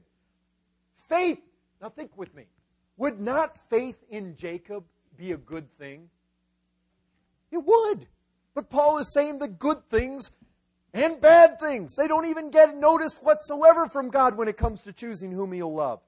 Faith, 1.08 1.40
now 1.80 1.88
think 1.88 2.16
with 2.16 2.34
me. 2.34 2.44
Would 2.98 3.18
not 3.18 3.58
faith 3.70 3.98
in 4.10 4.36
Jacob 4.36 4.84
be 5.16 5.32
a 5.32 5.36
good 5.38 5.76
thing? 5.78 6.10
It 7.50 7.64
would. 7.64 8.06
But 8.54 8.68
Paul 8.68 8.98
is 8.98 9.12
saying 9.12 9.38
the 9.38 9.48
good 9.48 9.88
things 9.88 10.30
and 10.92 11.20
bad 11.20 11.58
things. 11.58 11.94
They 11.94 12.08
don't 12.08 12.26
even 12.26 12.50
get 12.50 12.76
noticed 12.76 13.22
whatsoever 13.22 13.88
from 13.88 14.10
God 14.10 14.36
when 14.36 14.48
it 14.48 14.56
comes 14.56 14.82
to 14.82 14.92
choosing 14.92 15.32
whom 15.32 15.52
he'll 15.52 15.74
love. 15.74 16.00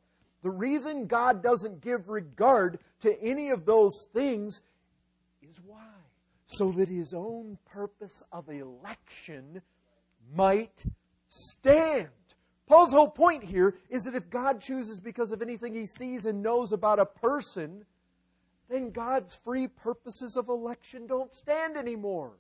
The 0.43 0.51
reason 0.51 1.07
God 1.07 1.43
doesn't 1.43 1.81
give 1.81 2.09
regard 2.09 2.79
to 3.01 3.21
any 3.23 3.51
of 3.51 3.65
those 3.65 4.07
things 4.13 4.61
is 5.41 5.61
why? 5.65 5.82
So 6.57 6.71
that 6.73 6.89
his 6.89 7.15
own 7.15 7.59
purpose 7.65 8.23
of 8.31 8.49
election 8.49 9.63
might 10.35 10.85
stand. 11.29 12.09
Paul's 12.67 12.93
whole 12.93 13.09
point 13.09 13.45
here 13.45 13.75
is 13.89 14.03
that 14.05 14.15
if 14.15 14.31
God 14.31 14.61
chooses 14.61 15.01
because 15.01 15.33
of 15.33 15.43
anything 15.43 15.75
he 15.75 15.87
sees 15.87 16.27
and 16.27 16.43
knows 16.43 16.73
about 16.73 16.99
a 16.99 17.07
person, 17.07 17.85
then 18.69 18.91
God's 18.91 19.35
free 19.35 19.67
purposes 19.67 20.37
of 20.37 20.49
election 20.49 21.07
don't 21.07 21.33
stand 21.35 21.77
anymore. 21.77 22.33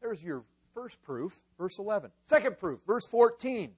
There's 0.00 0.22
your 0.22 0.44
first 0.72 1.02
proof, 1.02 1.40
verse 1.58 1.78
11. 1.78 2.10
Second 2.24 2.58
proof, 2.58 2.80
verse 2.86 3.06
14. 3.06 3.72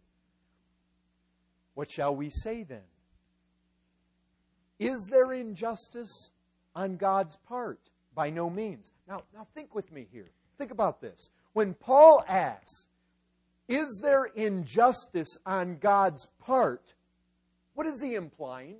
What 1.75 1.91
shall 1.91 2.17
we 2.17 2.31
say 2.31 2.63
then? 2.63 2.85
Is 4.79 5.09
there 5.11 5.33
injustice 5.33 6.31
on 6.75 6.97
God's 6.97 7.37
part? 7.47 7.91
By 8.17 8.31
no 8.31 8.51
means. 8.51 8.91
Now, 9.07 9.23
now 9.33 9.47
think 9.55 9.75
with 9.75 9.93
me 9.93 10.09
here. 10.11 10.31
Think 10.59 10.73
about 10.73 11.01
this. 11.01 11.31
When 11.53 11.75
Paul 11.75 12.25
asks, 12.27 12.89
Is 13.69 14.01
there 14.03 14.25
injustice 14.25 15.39
on 15.47 15.77
God's 15.77 16.27
part? 16.41 16.95
What 17.75 17.87
is 17.87 18.03
he 18.03 18.15
implying? 18.15 18.79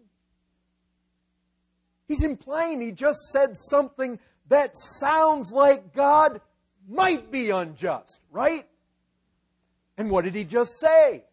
He's 2.09 2.25
implying 2.25 2.81
he 2.81 2.93
just 2.93 3.21
said 3.31 3.57
something 3.57 4.19
that 4.49 4.71
sounds 4.75 5.53
like 5.53 5.93
God 5.93 6.41
might 6.89 7.31
be 7.31 7.51
unjust, 7.51 8.21
right? 8.31 8.67
And 9.99 10.11
what 10.11 10.25
did 10.25 10.35
he 10.35 10.45
just 10.45 10.79
say? 10.81 11.25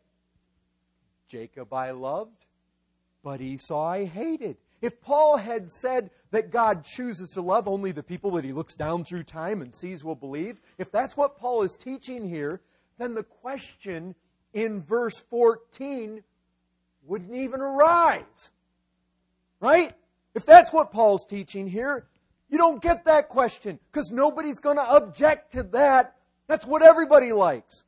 Jacob 1.29 1.73
I 1.73 1.91
loved, 1.91 2.45
but 3.23 3.39
Esau 3.39 3.81
I 3.81 4.05
hated. 4.05 4.57
If 4.83 4.99
Paul 4.99 5.37
had 5.37 5.69
said 5.69 6.11
that 6.31 6.51
God 6.51 6.83
chooses 6.83 7.29
to 7.31 7.41
love 7.41 7.69
only 7.69 7.93
the 7.93 8.03
people 8.03 8.31
that 8.31 8.43
he 8.43 8.51
looks 8.51 8.75
down 8.75 9.05
through 9.05 9.23
time 9.23 9.61
and 9.61 9.73
sees 9.73 10.03
will 10.03 10.13
believe, 10.13 10.59
if 10.77 10.91
that's 10.91 11.15
what 11.15 11.37
Paul 11.37 11.63
is 11.63 11.77
teaching 11.77 12.27
here, 12.27 12.59
then 12.97 13.13
the 13.13 13.23
question 13.23 14.13
in 14.53 14.83
verse 14.83 15.23
14 15.29 16.21
wouldn't 17.05 17.33
even 17.33 17.61
arise. 17.61 18.51
Right? 19.61 19.93
If 20.35 20.45
that's 20.45 20.73
what 20.73 20.91
Paul's 20.91 21.23
teaching 21.23 21.65
here, 21.65 22.05
you 22.49 22.57
don't 22.57 22.81
get 22.81 23.05
that 23.05 23.29
question 23.29 23.79
because 23.89 24.11
nobody's 24.11 24.59
going 24.59 24.75
to 24.75 24.95
object 24.95 25.53
to 25.53 25.63
that. 25.63 26.17
That's 26.47 26.65
what 26.65 26.81
everybody 26.81 27.31
likes. 27.31 27.85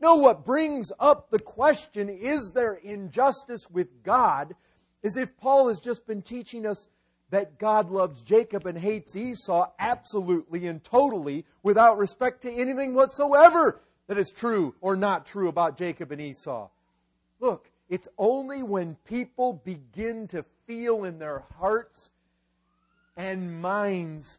No, 0.00 0.16
what 0.16 0.46
brings 0.46 0.92
up 0.98 1.30
the 1.30 1.40
question, 1.40 2.08
is 2.08 2.52
there 2.54 2.72
injustice 2.72 3.68
with 3.68 4.02
God, 4.02 4.54
is 5.02 5.16
if 5.16 5.36
Paul 5.36 5.68
has 5.68 5.80
just 5.80 6.06
been 6.06 6.22
teaching 6.22 6.66
us 6.66 6.88
that 7.30 7.58
God 7.58 7.90
loves 7.90 8.22
Jacob 8.22 8.66
and 8.66 8.78
hates 8.78 9.14
Esau 9.14 9.70
absolutely 9.78 10.66
and 10.66 10.82
totally 10.82 11.44
without 11.62 11.98
respect 11.98 12.42
to 12.42 12.52
anything 12.52 12.94
whatsoever 12.94 13.80
that 14.06 14.18
is 14.18 14.30
true 14.30 14.74
or 14.80 14.96
not 14.96 15.26
true 15.26 15.48
about 15.48 15.76
Jacob 15.76 16.10
and 16.10 16.20
Esau. 16.20 16.68
Look, 17.40 17.70
it's 17.88 18.08
only 18.18 18.62
when 18.62 18.96
people 19.04 19.52
begin 19.64 20.26
to 20.28 20.44
feel 20.66 21.04
in 21.04 21.18
their 21.18 21.44
hearts 21.58 22.10
and 23.16 23.60
minds. 23.60 24.38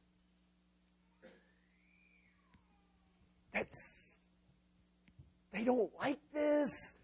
That's 3.53 4.17
they 5.51 5.63
don't 5.63 5.91
like 5.99 6.19
this. 6.33 6.95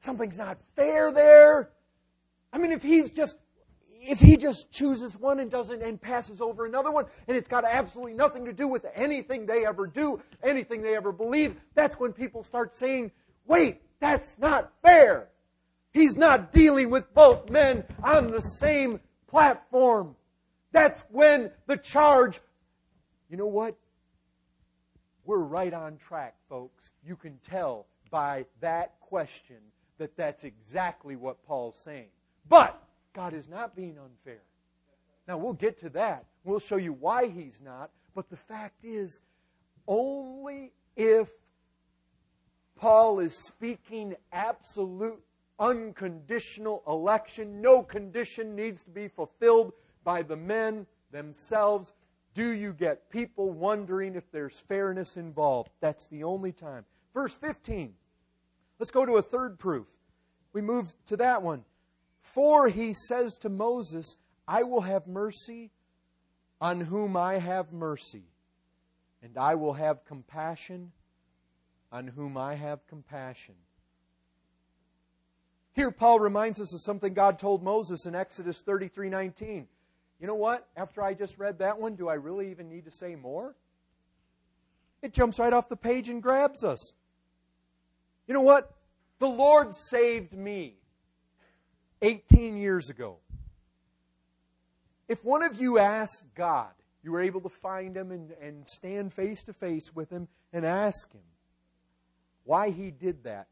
Something's 0.00 0.36
not 0.38 0.58
fair 0.76 1.10
there. 1.12 1.70
I 2.54 2.58
mean, 2.58 2.70
if 2.70 2.84
he's 2.84 3.10
just 3.10 3.34
if 4.06 4.20
he 4.20 4.36
just 4.36 4.70
chooses 4.70 5.18
one 5.18 5.40
and 5.40 5.50
doesn't 5.50 5.82
and 5.82 6.00
passes 6.00 6.40
over 6.40 6.66
another 6.66 6.92
one, 6.92 7.06
and 7.26 7.36
it's 7.36 7.48
got 7.48 7.64
absolutely 7.64 8.14
nothing 8.14 8.44
to 8.44 8.52
do 8.52 8.68
with 8.68 8.86
anything 8.94 9.46
they 9.46 9.66
ever 9.66 9.86
do, 9.88 10.20
anything 10.42 10.82
they 10.82 10.94
ever 10.94 11.10
believe, 11.10 11.56
that's 11.74 11.96
when 11.96 12.12
people 12.12 12.44
start 12.44 12.76
saying, 12.76 13.10
wait, 13.46 13.80
that's 13.98 14.36
not 14.38 14.72
fair. 14.82 15.28
He's 15.92 16.16
not 16.16 16.52
dealing 16.52 16.90
with 16.90 17.12
both 17.12 17.50
men 17.50 17.84
on 18.02 18.30
the 18.30 18.40
same 18.40 19.00
platform. 19.26 20.14
That's 20.70 21.02
when 21.10 21.50
the 21.66 21.76
charge, 21.76 22.40
you 23.30 23.36
know 23.36 23.46
what? 23.46 23.76
We're 25.24 25.38
right 25.38 25.72
on 25.72 25.96
track, 25.96 26.36
folks. 26.48 26.90
You 27.04 27.16
can 27.16 27.38
tell 27.42 27.86
by 28.10 28.44
that 28.60 29.00
question 29.00 29.56
that 29.98 30.16
that's 30.16 30.44
exactly 30.44 31.16
what 31.16 31.44
Paul's 31.46 31.78
saying. 31.78 32.08
But 32.48 32.82
God 33.14 33.34
is 33.34 33.48
not 33.48 33.74
being 33.74 33.96
unfair. 33.98 34.42
Now, 35.26 35.38
we'll 35.38 35.54
get 35.54 35.80
to 35.80 35.88
that. 35.90 36.26
We'll 36.44 36.60
show 36.60 36.76
you 36.76 36.92
why 36.92 37.28
he's 37.28 37.60
not. 37.64 37.90
But 38.14 38.28
the 38.28 38.36
fact 38.36 38.84
is, 38.84 39.20
only 39.88 40.72
if 40.96 41.30
Paul 42.76 43.20
is 43.20 43.34
speaking 43.34 44.14
absolute, 44.32 45.22
unconditional 45.58 46.82
election, 46.86 47.60
no 47.62 47.82
condition 47.82 48.54
needs 48.54 48.82
to 48.82 48.90
be 48.90 49.08
fulfilled 49.08 49.72
by 50.02 50.22
the 50.22 50.36
men 50.36 50.86
themselves. 51.10 51.92
Do 52.34 52.48
you 52.48 52.72
get 52.72 53.10
people 53.10 53.50
wondering 53.50 54.16
if 54.16 54.30
there's 54.30 54.58
fairness 54.58 55.16
involved? 55.16 55.70
That's 55.80 56.08
the 56.08 56.24
only 56.24 56.52
time. 56.52 56.84
Verse 57.14 57.34
15. 57.34 57.94
Let's 58.78 58.90
go 58.90 59.06
to 59.06 59.16
a 59.16 59.22
third 59.22 59.58
proof. 59.58 59.86
We 60.52 60.60
move 60.60 60.94
to 61.06 61.16
that 61.16 61.42
one. 61.42 61.64
For 62.24 62.68
he 62.70 62.94
says 62.94 63.36
to 63.38 63.48
Moses, 63.48 64.16
I 64.48 64.62
will 64.62 64.80
have 64.80 65.06
mercy 65.06 65.70
on 66.60 66.80
whom 66.80 67.16
I 67.16 67.34
have 67.34 67.72
mercy, 67.72 68.24
and 69.22 69.36
I 69.36 69.54
will 69.54 69.74
have 69.74 70.04
compassion 70.06 70.92
on 71.92 72.08
whom 72.08 72.36
I 72.38 72.54
have 72.54 72.86
compassion. 72.88 73.54
Here, 75.74 75.90
Paul 75.90 76.18
reminds 76.18 76.60
us 76.60 76.72
of 76.72 76.80
something 76.80 77.12
God 77.12 77.38
told 77.38 77.62
Moses 77.62 78.06
in 78.06 78.14
Exodus 78.14 78.62
33 78.62 79.10
19. 79.10 79.68
You 80.18 80.26
know 80.26 80.34
what? 80.34 80.66
After 80.76 81.02
I 81.02 81.12
just 81.12 81.38
read 81.38 81.58
that 81.58 81.78
one, 81.78 81.94
do 81.94 82.08
I 82.08 82.14
really 82.14 82.50
even 82.50 82.70
need 82.70 82.86
to 82.86 82.90
say 82.90 83.16
more? 83.16 83.54
It 85.02 85.12
jumps 85.12 85.38
right 85.38 85.52
off 85.52 85.68
the 85.68 85.76
page 85.76 86.08
and 86.08 86.22
grabs 86.22 86.64
us. 86.64 86.94
You 88.26 88.32
know 88.32 88.40
what? 88.40 88.74
The 89.18 89.28
Lord 89.28 89.74
saved 89.74 90.32
me 90.32 90.78
18 92.04 92.58
years 92.58 92.90
ago. 92.90 93.16
If 95.08 95.24
one 95.24 95.42
of 95.42 95.58
you 95.58 95.78
asked 95.78 96.34
God, 96.34 96.72
you 97.02 97.12
were 97.12 97.22
able 97.22 97.40
to 97.40 97.48
find 97.48 97.96
him 97.96 98.10
and, 98.10 98.32
and 98.42 98.66
stand 98.68 99.14
face 99.14 99.42
to 99.44 99.54
face 99.54 99.90
with 99.94 100.10
him 100.10 100.28
and 100.52 100.66
ask 100.66 101.10
him 101.12 101.22
why 102.44 102.70
he 102.70 102.90
did 102.90 103.24
that, 103.24 103.46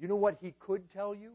you 0.00 0.08
know 0.08 0.16
what 0.16 0.38
he 0.42 0.54
could 0.58 0.90
tell 0.90 1.14
you? 1.14 1.30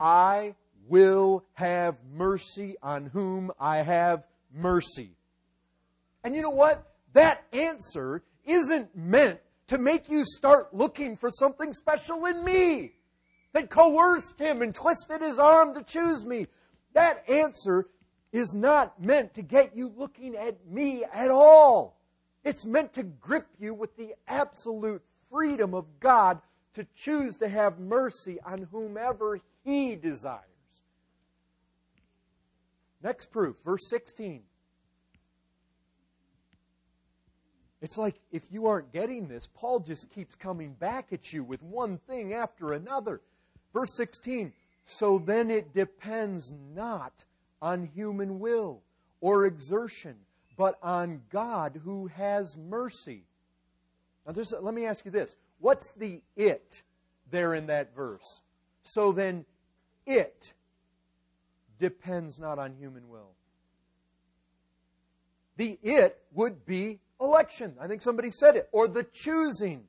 I 0.00 0.54
will 0.88 1.44
have 1.52 1.96
mercy 2.14 2.76
on 2.82 3.06
whom 3.06 3.52
I 3.60 3.78
have 3.78 4.26
mercy. 4.54 5.10
And 6.24 6.34
you 6.34 6.40
know 6.40 6.50
what? 6.50 6.94
That 7.12 7.44
answer 7.52 8.22
isn't 8.46 8.96
meant 8.96 9.40
to 9.66 9.76
make 9.76 10.08
you 10.08 10.24
start 10.24 10.72
looking 10.72 11.16
for 11.16 11.28
something 11.30 11.74
special 11.74 12.24
in 12.24 12.42
me 12.42 12.95
that 13.56 13.70
coerced 13.70 14.38
him 14.38 14.60
and 14.60 14.74
twisted 14.74 15.22
his 15.22 15.38
arm 15.38 15.72
to 15.72 15.82
choose 15.82 16.26
me. 16.26 16.46
That 16.92 17.26
answer 17.26 17.88
is 18.30 18.54
not 18.54 19.02
meant 19.02 19.32
to 19.32 19.42
get 19.42 19.74
you 19.74 19.90
looking 19.96 20.36
at 20.36 20.66
me 20.66 21.04
at 21.10 21.30
all. 21.30 21.98
It's 22.44 22.66
meant 22.66 22.92
to 22.92 23.02
grip 23.02 23.46
you 23.58 23.72
with 23.72 23.96
the 23.96 24.14
absolute 24.28 25.02
freedom 25.30 25.72
of 25.72 25.86
God 26.00 26.42
to 26.74 26.86
choose 26.94 27.38
to 27.38 27.48
have 27.48 27.78
mercy 27.78 28.38
on 28.44 28.68
whomever 28.70 29.40
he 29.64 29.96
desires. 29.96 30.42
Next 33.02 33.30
proof, 33.30 33.56
verse 33.64 33.88
16. 33.88 34.42
It's 37.80 37.96
like 37.96 38.20
if 38.30 38.42
you 38.50 38.66
aren't 38.66 38.92
getting 38.92 39.28
this, 39.28 39.46
Paul 39.46 39.80
just 39.80 40.10
keeps 40.10 40.34
coming 40.34 40.74
back 40.74 41.10
at 41.10 41.32
you 41.32 41.42
with 41.42 41.62
one 41.62 41.96
thing 41.96 42.34
after 42.34 42.74
another. 42.74 43.22
Verse 43.76 43.94
16 43.94 44.54
So 44.84 45.18
then 45.18 45.50
it 45.50 45.74
depends 45.74 46.54
not 46.74 47.26
on 47.60 47.84
human 47.84 48.40
will 48.40 48.80
or 49.20 49.44
exertion, 49.44 50.16
but 50.56 50.78
on 50.82 51.20
God 51.28 51.82
who 51.84 52.06
has 52.06 52.56
mercy. 52.56 53.24
Now, 54.26 54.32
just, 54.32 54.54
let 54.62 54.72
me 54.72 54.86
ask 54.86 55.04
you 55.04 55.10
this 55.10 55.36
what's 55.58 55.92
the 55.92 56.22
it 56.36 56.82
there 57.30 57.52
in 57.52 57.66
that 57.66 57.94
verse? 57.94 58.40
So 58.82 59.12
then 59.12 59.44
it 60.06 60.54
depends 61.78 62.38
not 62.38 62.58
on 62.58 62.72
human 62.72 63.10
will. 63.10 63.32
The 65.58 65.78
it 65.82 66.18
would 66.32 66.64
be 66.64 67.00
election. 67.20 67.74
I 67.78 67.88
think 67.88 68.00
somebody 68.00 68.30
said 68.30 68.56
it. 68.56 68.70
Or 68.72 68.88
the 68.88 69.04
choosing. 69.04 69.84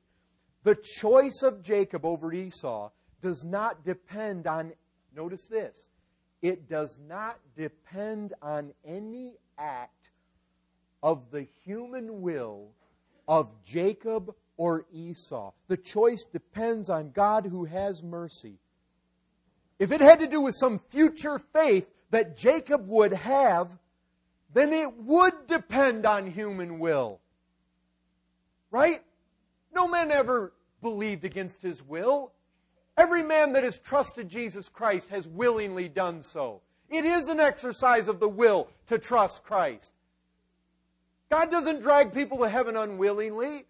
The 0.64 0.74
choice 0.74 1.40
of 1.42 1.62
Jacob 1.62 2.04
over 2.04 2.34
Esau 2.34 2.90
does 3.22 3.44
not 3.44 3.84
depend 3.84 4.46
on, 4.46 4.72
notice 5.14 5.46
this, 5.46 5.88
it 6.42 6.68
does 6.68 6.98
not 7.08 7.38
depend 7.56 8.32
on 8.40 8.72
any 8.84 9.34
act 9.58 10.10
of 11.02 11.30
the 11.30 11.46
human 11.64 12.22
will 12.22 12.68
of 13.26 13.48
Jacob 13.64 14.34
or 14.56 14.86
Esau. 14.92 15.52
The 15.68 15.76
choice 15.76 16.24
depends 16.32 16.88
on 16.88 17.10
God 17.10 17.46
who 17.46 17.64
has 17.64 18.02
mercy. 18.02 18.58
If 19.78 19.92
it 19.92 20.00
had 20.00 20.20
to 20.20 20.26
do 20.26 20.40
with 20.40 20.54
some 20.54 20.78
future 20.78 21.38
faith 21.38 21.88
that 22.10 22.36
Jacob 22.36 22.88
would 22.88 23.12
have, 23.12 23.78
then 24.52 24.72
it 24.72 24.96
would 24.96 25.46
depend 25.46 26.06
on 26.06 26.30
human 26.30 26.78
will. 26.78 27.20
Right? 28.70 29.02
No 29.72 29.86
man 29.86 30.10
ever 30.10 30.52
believed 30.82 31.24
against 31.24 31.62
his 31.62 31.82
will. 31.82 32.32
Every 32.98 33.22
man 33.22 33.52
that 33.52 33.62
has 33.62 33.78
trusted 33.78 34.28
Jesus 34.28 34.68
Christ 34.68 35.08
has 35.10 35.28
willingly 35.28 35.88
done 35.88 36.20
so. 36.20 36.62
It 36.90 37.04
is 37.04 37.28
an 37.28 37.38
exercise 37.38 38.08
of 38.08 38.18
the 38.18 38.28
will 38.28 38.68
to 38.86 38.98
trust 38.98 39.44
Christ. 39.44 39.92
God 41.30 41.48
doesn't 41.48 41.82
drag 41.82 42.12
people 42.12 42.38
to 42.38 42.48
heaven 42.48 42.76
unwillingly. 42.76 43.66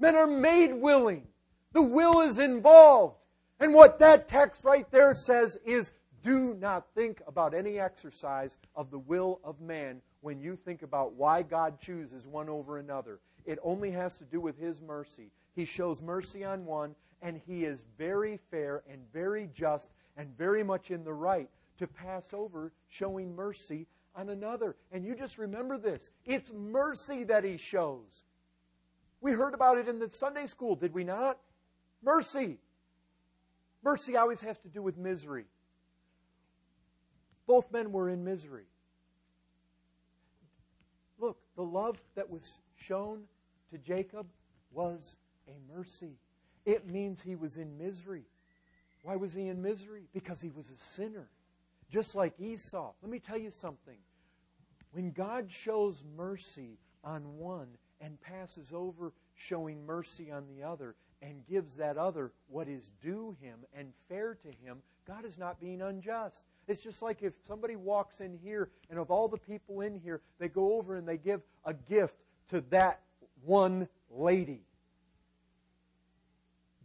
Men 0.00 0.16
are 0.16 0.26
made 0.26 0.72
willing. 0.72 1.28
The 1.72 1.82
will 1.82 2.20
is 2.22 2.40
involved. 2.40 3.14
And 3.60 3.74
what 3.74 4.00
that 4.00 4.26
text 4.26 4.64
right 4.64 4.90
there 4.90 5.14
says 5.14 5.56
is 5.64 5.92
do 6.24 6.54
not 6.54 6.86
think 6.96 7.22
about 7.28 7.54
any 7.54 7.78
exercise 7.78 8.56
of 8.74 8.90
the 8.90 8.98
will 8.98 9.38
of 9.44 9.60
man 9.60 10.00
when 10.20 10.40
you 10.40 10.56
think 10.56 10.82
about 10.82 11.12
why 11.14 11.42
God 11.42 11.78
chooses 11.78 12.26
one 12.26 12.48
over 12.48 12.78
another. 12.78 13.20
It 13.44 13.60
only 13.62 13.92
has 13.92 14.16
to 14.16 14.24
do 14.24 14.40
with 14.40 14.58
His 14.58 14.80
mercy. 14.80 15.30
He 15.54 15.64
shows 15.64 16.02
mercy 16.02 16.42
on 16.42 16.64
one, 16.64 16.96
and 17.24 17.40
He 17.46 17.64
is 17.64 17.84
very 17.98 18.38
fair 18.50 18.84
and 18.88 19.00
very 19.12 19.50
just 19.52 19.90
and 20.16 20.36
very 20.36 20.62
much 20.62 20.92
in 20.92 21.02
the 21.02 21.12
right 21.12 21.48
to 21.78 21.88
pass 21.88 22.32
over 22.32 22.72
showing 22.88 23.34
mercy 23.34 23.88
on 24.14 24.28
another. 24.28 24.76
And 24.92 25.04
you 25.04 25.16
just 25.16 25.38
remember 25.38 25.76
this 25.78 26.10
it's 26.24 26.52
mercy 26.52 27.24
that 27.24 27.42
He 27.42 27.56
shows. 27.56 28.22
We 29.20 29.32
heard 29.32 29.54
about 29.54 29.78
it 29.78 29.88
in 29.88 29.98
the 29.98 30.10
Sunday 30.10 30.46
school, 30.46 30.76
did 30.76 30.92
we 30.94 31.02
not? 31.02 31.38
Mercy. 32.02 32.58
Mercy 33.82 34.16
always 34.16 34.42
has 34.42 34.58
to 34.58 34.68
do 34.68 34.82
with 34.82 34.98
misery. 34.98 35.46
Both 37.46 37.72
men 37.72 37.90
were 37.90 38.10
in 38.10 38.22
misery. 38.22 38.66
Look, 41.18 41.38
the 41.56 41.62
love 41.62 42.00
that 42.16 42.30
was 42.30 42.58
shown 42.76 43.22
to 43.70 43.78
Jacob 43.78 44.26
was 44.70 45.16
a 45.48 45.74
mercy. 45.74 46.18
It 46.64 46.88
means 46.88 47.20
he 47.20 47.36
was 47.36 47.56
in 47.56 47.78
misery. 47.78 48.24
Why 49.02 49.16
was 49.16 49.34
he 49.34 49.48
in 49.48 49.60
misery? 49.60 50.04
Because 50.14 50.40
he 50.40 50.50
was 50.50 50.70
a 50.70 50.76
sinner, 50.76 51.28
just 51.90 52.14
like 52.14 52.40
Esau. 52.40 52.92
Let 53.02 53.10
me 53.10 53.18
tell 53.18 53.38
you 53.38 53.50
something. 53.50 53.98
When 54.92 55.10
God 55.10 55.50
shows 55.50 56.02
mercy 56.16 56.78
on 57.02 57.36
one 57.36 57.68
and 58.00 58.20
passes 58.20 58.72
over 58.72 59.12
showing 59.34 59.84
mercy 59.84 60.30
on 60.30 60.46
the 60.46 60.62
other 60.62 60.94
and 61.20 61.46
gives 61.46 61.76
that 61.76 61.96
other 61.96 62.32
what 62.48 62.68
is 62.68 62.92
due 63.00 63.36
him 63.40 63.58
and 63.76 63.92
fair 64.08 64.34
to 64.34 64.48
him, 64.48 64.78
God 65.06 65.24
is 65.24 65.36
not 65.36 65.60
being 65.60 65.82
unjust. 65.82 66.44
It's 66.66 66.82
just 66.82 67.02
like 67.02 67.22
if 67.22 67.34
somebody 67.46 67.76
walks 67.76 68.20
in 68.20 68.38
here 68.42 68.70
and 68.88 68.98
of 68.98 69.10
all 69.10 69.28
the 69.28 69.36
people 69.36 69.80
in 69.82 69.98
here, 69.98 70.22
they 70.38 70.48
go 70.48 70.74
over 70.74 70.96
and 70.96 71.06
they 71.06 71.18
give 71.18 71.42
a 71.64 71.74
gift 71.74 72.14
to 72.48 72.62
that 72.70 73.00
one 73.44 73.88
lady. 74.10 74.62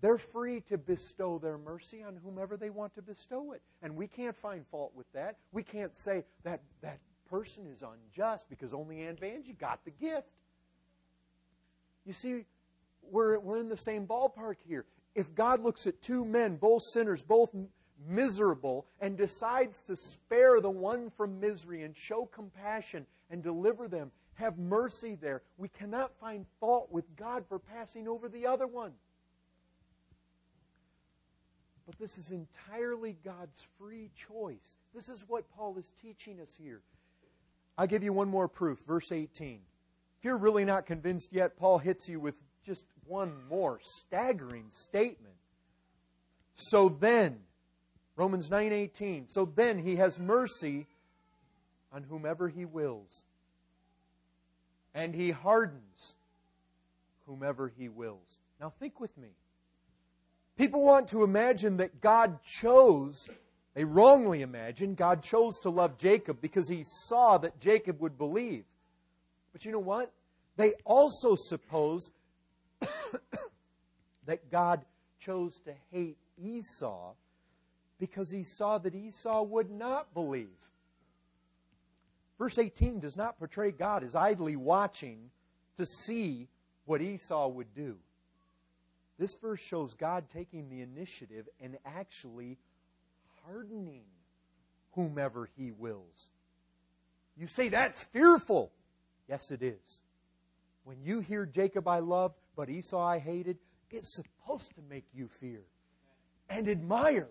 They're 0.01 0.17
free 0.17 0.61
to 0.69 0.77
bestow 0.77 1.39
their 1.39 1.57
mercy 1.57 2.03
on 2.03 2.19
whomever 2.23 2.55
they 2.55 2.69
want 2.69 2.95
to 2.95 3.01
bestow 3.01 3.51
it. 3.51 3.61
And 3.81 3.95
we 3.95 4.07
can't 4.07 4.35
find 4.35 4.65
fault 4.67 4.93
with 4.95 5.11
that. 5.13 5.37
We 5.51 5.63
can't 5.63 5.95
say 5.95 6.23
that 6.43 6.61
that 6.81 6.99
person 7.29 7.67
is 7.67 7.83
unjust 7.83 8.49
because 8.49 8.73
only 8.73 9.01
Aunt 9.01 9.19
Vanjie 9.19 9.57
got 9.57 9.83
the 9.83 9.91
gift. 9.91 10.27
You 12.05 12.13
see, 12.13 12.45
we're, 13.11 13.39
we're 13.39 13.57
in 13.57 13.69
the 13.69 13.77
same 13.77 14.07
ballpark 14.07 14.55
here. 14.67 14.85
If 15.15 15.35
God 15.35 15.61
looks 15.61 15.85
at 15.85 16.01
two 16.01 16.23
men, 16.23 16.55
both 16.55 16.81
sinners, 16.93 17.21
both 17.21 17.49
miserable, 18.07 18.85
and 19.01 19.17
decides 19.17 19.81
to 19.83 19.95
spare 19.95 20.61
the 20.61 20.69
one 20.69 21.09
from 21.09 21.39
misery 21.39 21.83
and 21.83 21.95
show 21.95 22.25
compassion 22.25 23.05
and 23.29 23.43
deliver 23.43 23.87
them, 23.87 24.11
have 24.35 24.57
mercy 24.57 25.15
there, 25.15 25.41
we 25.57 25.67
cannot 25.67 26.17
find 26.19 26.45
fault 26.59 26.89
with 26.91 27.15
God 27.17 27.43
for 27.49 27.59
passing 27.59 28.07
over 28.07 28.29
the 28.29 28.45
other 28.45 28.67
one. 28.67 28.93
But 31.89 31.97
this 31.97 32.19
is 32.19 32.29
entirely 32.29 33.17
God's 33.25 33.65
free 33.79 34.11
choice. 34.15 34.77
This 34.93 35.09
is 35.09 35.25
what 35.27 35.49
Paul 35.49 35.75
is 35.79 35.91
teaching 35.99 36.39
us 36.39 36.55
here. 36.55 36.81
I'll 37.79 37.87
give 37.87 38.03
you 38.03 38.13
one 38.13 38.29
more 38.29 38.47
proof. 38.47 38.85
Verse 38.85 39.11
18. 39.11 39.61
If 40.19 40.23
you're 40.23 40.37
really 40.37 40.65
not 40.65 40.85
convinced 40.85 41.33
yet, 41.33 41.57
Paul 41.57 41.79
hits 41.79 42.07
you 42.07 42.19
with 42.19 42.35
just 42.63 42.85
one 43.07 43.33
more 43.49 43.79
staggering 43.81 44.65
statement. 44.69 45.33
So 46.53 46.89
then, 46.89 47.39
Romans 48.15 48.51
9:18. 48.51 49.27
So 49.27 49.45
then 49.45 49.79
he 49.79 49.95
has 49.95 50.19
mercy 50.19 50.85
on 51.91 52.03
whomever 52.03 52.49
he 52.49 52.65
wills. 52.65 53.23
And 54.93 55.15
he 55.15 55.31
hardens 55.31 56.13
whomever 57.25 57.67
he 57.67 57.89
wills. 57.89 58.37
Now 58.59 58.69
think 58.69 58.99
with 58.99 59.17
me. 59.17 59.29
People 60.59 60.83
want 60.83 61.07
to 61.07 61.23
imagine 61.23 61.77
that 61.77 62.01
God 62.01 62.43
chose, 62.43 63.29
they 63.75 63.85
wrongly 63.85 64.41
imagine, 64.41 64.93
God 64.93 65.23
chose 65.23 65.57
to 65.59 65.69
love 65.69 65.97
Jacob 65.97 66.41
because 66.41 66.67
he 66.67 66.83
saw 67.07 67.37
that 67.37 67.61
Jacob 67.61 68.01
would 68.01 68.17
believe. 68.17 68.65
But 69.53 69.63
you 69.63 69.71
know 69.71 69.79
what? 69.79 70.11
They 70.57 70.73
also 70.83 71.35
suppose 71.35 72.11
that 74.25 74.51
God 74.51 74.83
chose 75.17 75.61
to 75.63 75.71
hate 75.91 76.17
Esau 76.37 77.13
because 77.97 78.29
he 78.29 78.43
saw 78.43 78.77
that 78.79 78.93
Esau 78.93 79.43
would 79.43 79.71
not 79.71 80.13
believe. 80.13 80.71
Verse 82.37 82.57
18 82.57 82.99
does 82.99 83.15
not 83.15 83.39
portray 83.39 83.71
God 83.71 84.03
as 84.03 84.13
idly 84.13 84.57
watching 84.57 85.29
to 85.77 85.85
see 85.85 86.49
what 86.83 87.01
Esau 87.01 87.47
would 87.47 87.73
do. 87.73 87.95
This 89.19 89.35
verse 89.35 89.59
shows 89.59 89.93
God 89.93 90.29
taking 90.29 90.69
the 90.69 90.81
initiative 90.81 91.49
and 91.61 91.77
actually 91.85 92.57
hardening 93.45 94.03
whomever 94.93 95.49
he 95.57 95.71
wills. 95.71 96.29
You 97.35 97.47
say 97.47 97.67
that's 97.67 98.05
fearful. 98.05 98.71
Yes, 99.27 99.51
it 99.51 99.61
is. 99.61 100.01
When 100.85 101.03
you 101.03 101.19
hear 101.19 101.45
Jacob 101.45 101.85
I 101.85 101.99
loved, 101.99 102.35
but 102.55 102.69
Esau 102.69 102.97
I 102.97 103.19
hated, 103.19 103.57
it's 103.91 104.15
supposed 104.15 104.73
to 104.75 104.81
make 104.89 105.05
you 105.13 105.27
fear 105.27 105.63
and 106.49 106.69
admire 106.69 107.29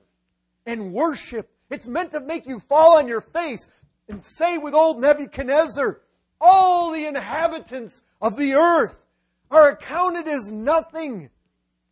and 0.66 0.92
worship. 0.92 1.51
It's 1.70 1.88
meant 1.88 2.11
to 2.11 2.20
make 2.20 2.46
you 2.46 2.61
fall 2.61 2.98
on 2.98 3.09
your 3.09 3.22
face 3.22 3.66
and 4.11 4.22
say 4.22 4.59
with 4.59 4.74
old 4.74 5.01
Nebuchadnezzar, 5.01 6.03
all 6.38 6.92
the 6.92 7.07
inhabitants 7.07 8.03
of 8.20 8.37
the 8.37 8.55
earth 8.55 9.01
are 9.51 9.70
accounted 9.70 10.29
as 10.29 10.51
nothing 10.51 11.31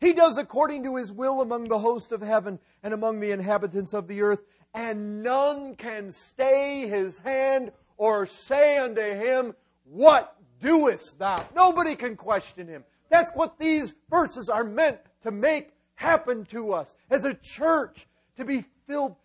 he 0.07 0.13
does 0.13 0.39
according 0.39 0.85
to 0.85 0.95
his 0.97 1.11
will 1.11 1.41
among 1.41 1.65
the 1.65 1.81
host 1.81 2.13
of 2.13 2.23
heaven 2.23 2.61
and 2.83 2.95
among 2.95 3.19
the 3.19 3.33
inhabitants 3.33 3.93
of 3.93 4.07
the 4.07 4.23
earth, 4.23 4.43
and 4.73 5.23
none 5.23 5.75
can 5.75 6.13
stay 6.13 6.87
his 6.87 7.19
hand 7.19 7.73
or 7.97 8.25
say 8.25 8.79
unto 8.79 9.03
him, 9.03 9.55
What 9.85 10.37
doest 10.61 11.19
thou? 11.19 11.45
Nobody 11.55 11.97
can 11.97 12.15
question 12.15 12.69
him. 12.69 12.85
That's 13.11 13.31
what 13.35 13.59
these 13.59 13.95
verses 14.09 14.49
are 14.49 14.63
meant 14.63 14.99
to 15.23 15.33
make 15.33 15.73
happen 15.97 16.45
to 16.47 16.73
us 16.73 16.95
as 17.11 17.25
a 17.25 17.35
church, 17.35 18.07
to 18.37 18.45
be 18.45 18.65
filled. 18.87 19.17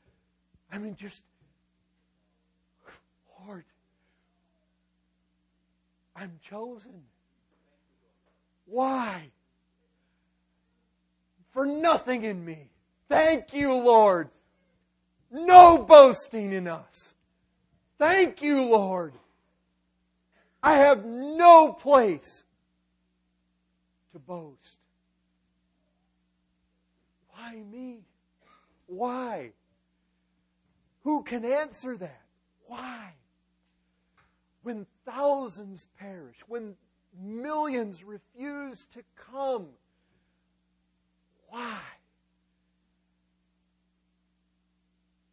I 0.71 0.79
mean, 0.79 0.95
just, 0.95 1.21
Lord, 3.45 3.65
I'm 6.15 6.39
chosen. 6.41 7.03
Why? 8.65 9.31
For 11.51 11.65
nothing 11.65 12.23
in 12.23 12.43
me. 12.43 12.69
Thank 13.07 13.53
you, 13.53 13.73
Lord. 13.73 14.29
No 15.29 15.77
boasting 15.77 16.51
in 16.51 16.67
us. 16.67 17.13
Thank 17.97 18.41
you, 18.41 18.63
Lord. 18.63 19.13
I 20.63 20.77
have 20.77 21.05
no 21.05 21.73
place 21.73 22.43
to 24.11 24.19
boast. 24.19 24.79
Why 27.29 27.55
me? 27.55 27.99
Why? 28.87 29.51
Who 31.03 31.23
can 31.23 31.45
answer 31.45 31.97
that? 31.97 32.21
Why? 32.67 33.13
When 34.63 34.85
thousands 35.05 35.85
perish, 35.99 36.41
when 36.47 36.75
millions 37.19 38.03
refuse 38.03 38.85
to 38.93 39.03
come 39.15 39.67
why? 41.51 41.77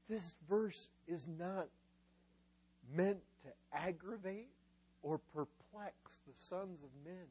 This 0.08 0.34
verse 0.48 0.88
is 1.06 1.26
not 1.38 1.68
meant 2.92 3.18
to 3.44 3.50
aggravate 3.72 4.48
or 5.02 5.20
perplex 5.32 6.18
the 6.26 6.32
sons 6.38 6.82
of 6.82 6.90
men. 7.04 7.26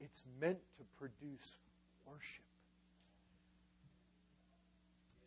It's 0.00 0.24
meant 0.40 0.58
to 0.78 0.84
produce 0.98 1.56
worship. 2.06 2.44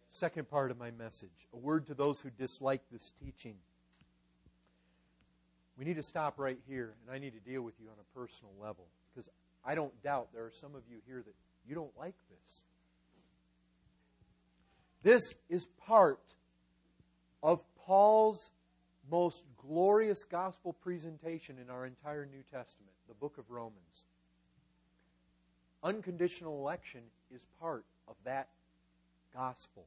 Second 0.10 0.50
part 0.50 0.70
of 0.70 0.78
my 0.78 0.92
message 0.92 1.48
a 1.54 1.58
word 1.58 1.88
to 1.88 1.94
those 1.94 2.20
who 2.20 2.30
dislike 2.30 2.82
this 2.92 3.14
teaching. 3.24 3.56
We 5.78 5.86
need 5.86 5.96
to 5.96 6.04
stop 6.04 6.38
right 6.38 6.60
here, 6.68 6.96
and 7.02 7.16
I 7.16 7.20
need 7.20 7.34
to 7.34 7.40
deal 7.40 7.62
with 7.62 7.76
you 7.80 7.88
on 7.88 7.96
a 8.00 8.20
personal 8.20 8.54
level 8.62 8.88
because 9.14 9.30
I 9.64 9.76
don't 9.76 9.94
doubt 10.04 10.28
there 10.34 10.44
are 10.44 10.52
some 10.52 10.76
of 10.76 10.82
you 10.90 10.98
here 11.08 11.24
that 11.26 11.36
you 11.66 11.74
don't 11.74 11.98
like 11.98 12.16
this. 12.30 12.66
This 15.04 15.34
is 15.50 15.68
part 15.86 16.36
of 17.42 17.64
Paul's 17.86 18.52
most 19.10 19.44
glorious 19.58 20.24
gospel 20.24 20.74
presentation 20.74 21.58
in 21.60 21.70
our 21.70 21.86
entire 21.86 22.26
New 22.26 22.44
Testament, 22.52 22.94
the 23.08 23.16
book 23.16 23.38
of 23.38 23.50
Romans. 23.50 24.06
Unconditional 25.84 26.60
election 26.60 27.02
is 27.34 27.46
part 27.60 27.86
of 28.08 28.16
that 28.26 28.50
gospel. 29.34 29.86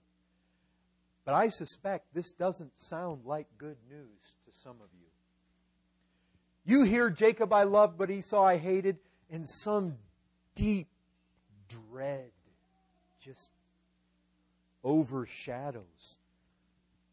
But 1.25 1.35
I 1.35 1.49
suspect 1.49 2.13
this 2.13 2.33
doesn't 2.33 2.73
sound 2.75 3.25
like 3.25 3.47
good 3.57 3.77
news 3.89 4.37
to 4.47 4.53
some 4.53 4.77
of 4.83 4.89
you. 4.93 5.07
You 6.67 6.83
hear 6.85 7.09
Jacob 7.11 7.53
I 7.53 7.63
loved, 7.63 7.97
but 7.97 8.11
Esau 8.11 8.43
I 8.43 8.57
hated, 8.57 8.99
and 9.31 9.49
some 9.49 9.97
deep 10.55 10.89
dread 11.69 12.31
just 13.23 13.51
overshadows. 14.85 16.17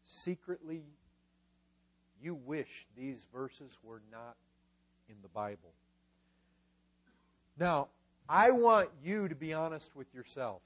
Secretly, 0.04 0.82
you 2.22 2.34
wish 2.34 2.86
these 2.96 3.26
verses 3.34 3.78
were 3.82 4.02
not 4.12 4.36
in 5.08 5.16
the 5.22 5.28
Bible. 5.28 5.72
Now, 7.58 7.88
I 8.28 8.50
want 8.50 8.90
you 9.02 9.28
to 9.28 9.34
be 9.34 9.52
honest 9.52 9.96
with 9.96 10.14
yourself. 10.14 10.62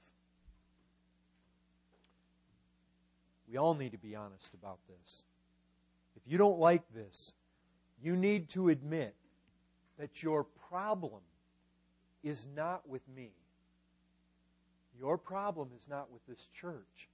We 3.49 3.57
all 3.57 3.73
need 3.73 3.93
to 3.93 3.97
be 3.97 4.15
honest 4.15 4.53
about 4.53 4.79
this. 4.87 5.23
If 6.15 6.21
you 6.31 6.37
don't 6.37 6.59
like 6.59 6.83
this, 6.93 7.33
you 8.01 8.15
need 8.15 8.49
to 8.49 8.69
admit 8.69 9.15
that 9.97 10.21
your 10.21 10.43
problem 10.69 11.21
is 12.23 12.45
not 12.55 12.87
with 12.87 13.01
me. 13.15 13.31
Your 14.99 15.17
problem 15.17 15.69
is 15.77 15.87
not 15.87 16.11
with 16.11 16.25
this 16.25 16.47
church. 16.53 17.09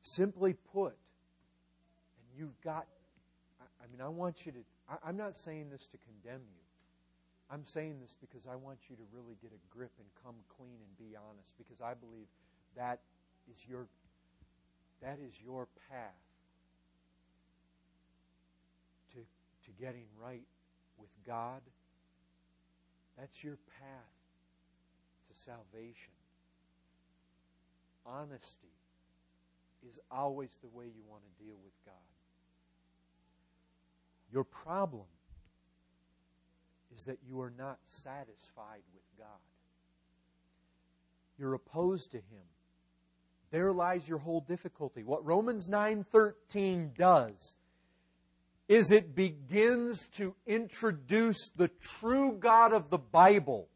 Simply 0.00 0.54
put, 0.54 0.96
and 2.16 2.38
you've 2.38 2.60
got, 2.62 2.86
I 3.60 3.90
mean, 3.92 4.00
I 4.00 4.08
want 4.08 4.46
you 4.46 4.52
to, 4.52 4.58
I, 4.88 5.10
am 5.10 5.16
not 5.16 5.36
saying 5.36 5.70
this 5.70 5.86
to 5.88 5.98
condemn 5.98 6.42
you. 6.42 6.62
I'm 7.50 7.64
saying 7.64 7.98
this 8.00 8.16
because 8.18 8.46
I 8.46 8.56
want 8.56 8.78
you 8.88 8.96
to 8.96 9.02
really 9.12 9.36
get 9.42 9.52
a 9.52 9.76
grip 9.76 9.92
and 9.98 10.08
come 10.24 10.36
clean 10.56 10.78
and 10.80 10.98
be 10.98 11.14
honest 11.14 11.52
because 11.58 11.82
I 11.82 11.92
believe 11.92 12.26
that 12.76 13.00
is 13.50 13.66
your 13.68 13.86
that 15.02 15.18
is 15.18 15.38
your 15.44 15.66
path 15.90 16.14
to, 19.12 19.18
to 19.18 19.82
getting 19.82 20.06
right 20.24 20.46
with 20.96 21.10
God. 21.26 21.60
That's 23.18 23.42
your 23.42 23.58
path 23.78 24.14
to 25.28 25.38
salvation. 25.38 26.21
Honesty 28.04 28.68
is 29.88 29.98
always 30.10 30.58
the 30.62 30.68
way 30.68 30.86
you 30.86 31.02
want 31.08 31.22
to 31.22 31.44
deal 31.44 31.56
with 31.62 31.72
God. 31.84 31.94
Your 34.32 34.44
problem 34.44 35.06
is 36.94 37.04
that 37.04 37.18
you 37.26 37.40
are 37.40 37.52
not 37.56 37.78
satisfied 37.84 38.82
with 38.94 39.02
God. 39.18 39.26
You're 41.38 41.54
opposed 41.54 42.12
to 42.12 42.18
Him. 42.18 42.46
There 43.50 43.72
lies 43.72 44.08
your 44.08 44.18
whole 44.18 44.40
difficulty. 44.40 45.02
What 45.02 45.24
Romans 45.24 45.68
9:13 45.68 46.94
does 46.94 47.56
is 48.68 48.90
it 48.90 49.14
begins 49.14 50.08
to 50.08 50.34
introduce 50.46 51.50
the 51.54 51.68
true 51.68 52.32
God 52.32 52.72
of 52.72 52.88
the 52.90 52.98
Bible 52.98 53.68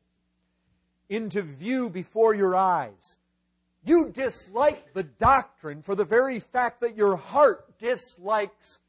into 1.08 1.42
view 1.42 1.90
before 1.90 2.34
your 2.34 2.56
eyes. 2.56 3.18
You 3.86 4.10
dislike 4.10 4.94
the 4.94 5.04
doctrine 5.04 5.80
for 5.80 5.94
the 5.94 6.04
very 6.04 6.40
fact 6.40 6.80
that 6.80 6.96
your 6.96 7.14
heart 7.14 7.78
dislikes 7.78 8.80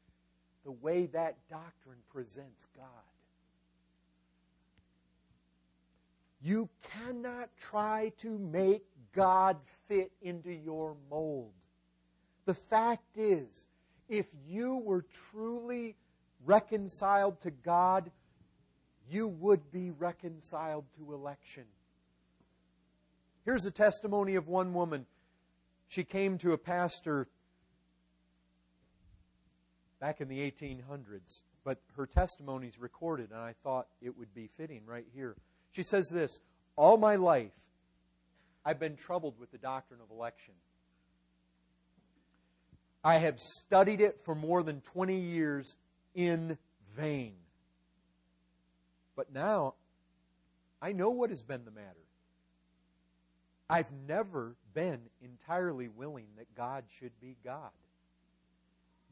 the 0.64 0.72
way 0.72 1.06
that 1.06 1.36
doctrine 1.48 2.02
presents 2.12 2.66
God. 2.76 2.84
You 6.42 6.68
cannot 6.96 7.50
try 7.56 8.10
to 8.18 8.38
make 8.38 8.82
God 9.14 9.58
fit 9.86 10.10
into 10.20 10.50
your 10.50 10.96
mold. 11.08 11.52
The 12.44 12.54
fact 12.54 13.16
is, 13.16 13.68
if 14.08 14.26
you 14.48 14.78
were 14.78 15.04
truly 15.30 15.94
reconciled 16.44 17.40
to 17.42 17.52
God, 17.52 18.10
you 19.08 19.28
would 19.28 19.70
be 19.70 19.90
reconciled 19.90 20.86
to 20.96 21.14
election. 21.14 21.64
Here's 23.48 23.64
a 23.64 23.70
testimony 23.70 24.34
of 24.34 24.46
one 24.46 24.74
woman. 24.74 25.06
She 25.88 26.04
came 26.04 26.36
to 26.36 26.52
a 26.52 26.58
pastor 26.58 27.28
back 29.98 30.20
in 30.20 30.28
the 30.28 30.38
1800s, 30.38 31.40
but 31.64 31.80
her 31.96 32.06
testimony 32.06 32.66
is 32.66 32.78
recorded, 32.78 33.30
and 33.30 33.40
I 33.40 33.54
thought 33.64 33.86
it 34.02 34.18
would 34.18 34.34
be 34.34 34.48
fitting 34.48 34.82
right 34.84 35.06
here. 35.14 35.34
She 35.72 35.82
says 35.82 36.10
this 36.10 36.40
All 36.76 36.98
my 36.98 37.16
life, 37.16 37.54
I've 38.66 38.78
been 38.78 38.96
troubled 38.96 39.38
with 39.40 39.50
the 39.50 39.56
doctrine 39.56 40.00
of 40.02 40.10
election. 40.14 40.52
I 43.02 43.16
have 43.16 43.40
studied 43.40 44.02
it 44.02 44.20
for 44.26 44.34
more 44.34 44.62
than 44.62 44.82
20 44.82 45.18
years 45.18 45.74
in 46.14 46.58
vain. 46.94 47.32
But 49.16 49.32
now, 49.32 49.72
I 50.82 50.92
know 50.92 51.08
what 51.08 51.30
has 51.30 51.40
been 51.40 51.64
the 51.64 51.70
matter. 51.70 52.07
I've 53.70 53.92
never 54.06 54.56
been 54.72 55.00
entirely 55.22 55.88
willing 55.88 56.26
that 56.38 56.54
God 56.54 56.84
should 56.98 57.12
be 57.20 57.36
God. 57.44 57.70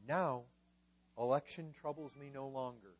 Now, 0.07 0.43
election 1.17 1.73
troubles 1.79 2.11
me 2.19 2.31
no 2.33 2.47
longer. 2.47 2.93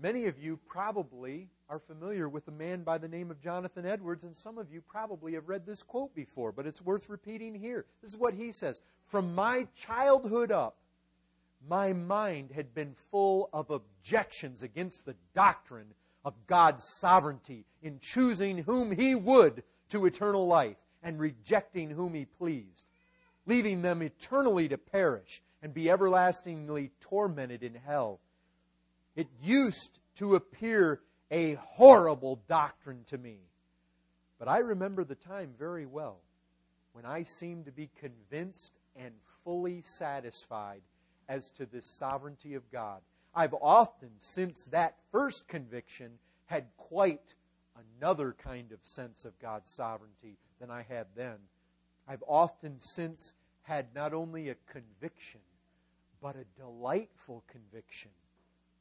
Many 0.00 0.26
of 0.26 0.38
you 0.38 0.58
probably 0.66 1.48
are 1.70 1.78
familiar 1.78 2.28
with 2.28 2.48
a 2.48 2.50
man 2.50 2.82
by 2.82 2.98
the 2.98 3.08
name 3.08 3.30
of 3.30 3.40
Jonathan 3.40 3.86
Edwards, 3.86 4.24
and 4.24 4.36
some 4.36 4.58
of 4.58 4.70
you 4.70 4.82
probably 4.82 5.34
have 5.34 5.48
read 5.48 5.64
this 5.64 5.82
quote 5.82 6.14
before, 6.14 6.52
but 6.52 6.66
it's 6.66 6.82
worth 6.82 7.08
repeating 7.08 7.54
here. 7.54 7.86
This 8.02 8.10
is 8.10 8.16
what 8.18 8.34
he 8.34 8.52
says 8.52 8.82
From 9.06 9.34
my 9.34 9.68
childhood 9.74 10.50
up, 10.50 10.76
my 11.66 11.92
mind 11.92 12.50
had 12.54 12.74
been 12.74 12.92
full 12.92 13.48
of 13.52 13.70
objections 13.70 14.62
against 14.62 15.06
the 15.06 15.14
doctrine 15.34 15.94
of 16.24 16.46
God's 16.46 16.84
sovereignty 16.84 17.66
in 17.82 17.98
choosing 18.00 18.58
whom 18.58 18.92
He 18.92 19.14
would 19.14 19.62
to 19.90 20.06
eternal 20.06 20.46
life 20.46 20.76
and 21.02 21.18
rejecting 21.18 21.90
whom 21.90 22.14
He 22.14 22.24
pleased, 22.24 22.86
leaving 23.46 23.82
them 23.82 24.02
eternally 24.02 24.68
to 24.68 24.78
perish 24.78 25.42
and 25.62 25.74
be 25.74 25.90
everlastingly 25.90 26.90
tormented 27.00 27.62
in 27.62 27.74
hell. 27.74 28.20
It 29.16 29.28
used 29.42 29.98
to 30.16 30.34
appear 30.34 31.00
a 31.30 31.54
horrible 31.54 32.40
doctrine 32.48 33.04
to 33.06 33.18
me. 33.18 33.38
But 34.38 34.48
I 34.48 34.58
remember 34.58 35.04
the 35.04 35.14
time 35.14 35.54
very 35.58 35.86
well 35.86 36.18
when 36.92 37.04
I 37.04 37.22
seemed 37.22 37.66
to 37.66 37.72
be 37.72 37.90
convinced 37.98 38.78
and 38.96 39.14
fully 39.44 39.82
satisfied 39.82 40.82
as 41.28 41.50
to 41.52 41.66
this 41.66 41.86
sovereignty 41.86 42.54
of 42.54 42.70
God. 42.70 43.00
I've 43.34 43.54
often, 43.54 44.10
since 44.18 44.66
that 44.66 44.96
first 45.10 45.48
conviction, 45.48 46.18
had 46.46 46.66
quite 46.76 47.34
another 47.98 48.32
kind 48.32 48.70
of 48.72 48.84
sense 48.84 49.24
of 49.24 49.38
God's 49.38 49.70
sovereignty 49.70 50.36
than 50.60 50.70
I 50.70 50.82
had 50.82 51.06
then. 51.16 51.36
I've 52.06 52.22
often 52.28 52.78
since 52.78 53.32
had 53.62 53.94
not 53.94 54.12
only 54.12 54.48
a 54.48 54.56
conviction, 54.70 55.40
but 56.20 56.36
a 56.36 56.60
delightful 56.60 57.42
conviction. 57.48 58.10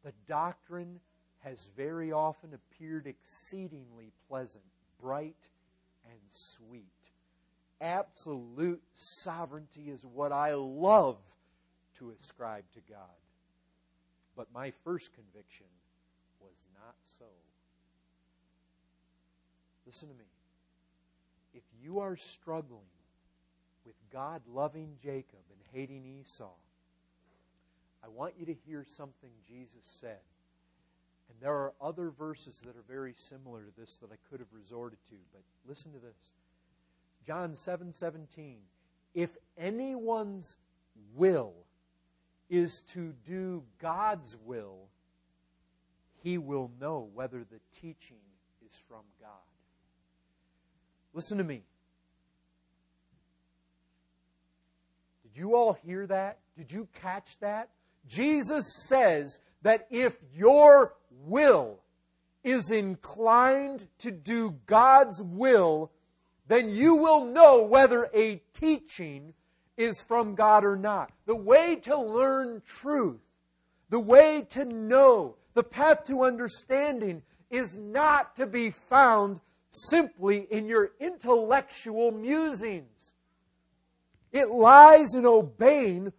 The 0.03 0.13
doctrine 0.27 0.99
has 1.39 1.67
very 1.75 2.11
often 2.11 2.53
appeared 2.53 3.07
exceedingly 3.07 4.11
pleasant, 4.29 4.63
bright, 5.01 5.49
and 6.05 6.19
sweet. 6.27 7.11
Absolute 7.81 8.83
sovereignty 8.93 9.89
is 9.89 10.05
what 10.05 10.31
I 10.31 10.53
love 10.53 11.17
to 11.97 12.11
ascribe 12.11 12.65
to 12.73 12.79
God. 12.87 13.22
But 14.35 14.47
my 14.53 14.71
first 14.83 15.11
conviction 15.13 15.67
was 16.39 16.55
not 16.73 16.95
so. 17.03 17.25
Listen 19.85 20.09
to 20.09 20.15
me. 20.15 20.25
If 21.53 21.63
you 21.83 21.99
are 21.99 22.15
struggling 22.15 22.81
with 23.85 23.95
God 24.11 24.41
loving 24.51 24.97
Jacob 25.01 25.43
and 25.51 25.59
hating 25.71 26.05
Esau, 26.05 26.49
I 28.03 28.07
want 28.07 28.33
you 28.39 28.45
to 28.47 28.53
hear 28.53 28.83
something 28.85 29.29
Jesus 29.47 29.85
said 29.85 30.19
and 31.33 31.41
there 31.41 31.53
are 31.53 31.73
other 31.81 32.09
verses 32.11 32.61
that 32.61 32.75
are 32.75 32.85
very 32.87 33.13
similar 33.15 33.63
to 33.63 33.71
this 33.79 33.97
that 33.97 34.11
I 34.11 34.17
could 34.29 34.39
have 34.39 34.53
resorted 34.53 34.99
to, 35.09 35.15
but 35.31 35.41
listen 35.67 35.91
to 35.93 35.99
this. 35.99 36.31
John 37.25 37.55
7 37.55 37.93
17. 37.93 38.57
If 39.13 39.37
anyone's 39.57 40.57
will 41.15 41.53
is 42.49 42.81
to 42.93 43.13
do 43.25 43.63
God's 43.79 44.37
will, 44.45 44.89
he 46.21 46.37
will 46.37 46.71
know 46.79 47.09
whether 47.13 47.39
the 47.39 47.59
teaching 47.73 48.17
is 48.65 48.81
from 48.87 49.03
God. 49.19 49.29
Listen 51.13 51.37
to 51.37 51.43
me. 51.43 51.63
Did 55.23 55.37
you 55.39 55.55
all 55.55 55.73
hear 55.73 56.07
that? 56.07 56.39
Did 56.57 56.71
you 56.71 56.87
catch 57.01 57.39
that? 57.39 57.69
Jesus 58.07 58.85
says 58.87 59.39
that 59.61 59.87
if 59.89 60.17
your 60.35 60.93
will 61.25 61.79
is 62.43 62.71
inclined 62.71 63.87
to 63.99 64.11
do 64.11 64.59
God's 64.65 65.23
will, 65.23 65.91
then 66.47 66.69
you 66.69 66.95
will 66.95 67.25
know 67.25 67.63
whether 67.63 68.09
a 68.13 68.41
teaching 68.53 69.33
is 69.77 70.01
from 70.01 70.35
God 70.35 70.63
or 70.63 70.75
not. 70.75 71.11
The 71.25 71.35
way 71.35 71.77
to 71.83 71.97
learn 71.97 72.61
truth, 72.65 73.21
the 73.89 73.99
way 73.99 74.45
to 74.49 74.65
know, 74.65 75.35
the 75.53 75.63
path 75.63 76.05
to 76.05 76.23
understanding 76.23 77.21
is 77.49 77.77
not 77.77 78.35
to 78.35 78.47
be 78.47 78.69
found 78.69 79.39
simply 79.69 80.47
in 80.49 80.67
your 80.67 80.91
intellectual 80.99 82.11
musings. 82.11 83.13
It 84.31 84.49
lies 84.49 85.13
in 85.13 85.25
obeying 85.25 86.11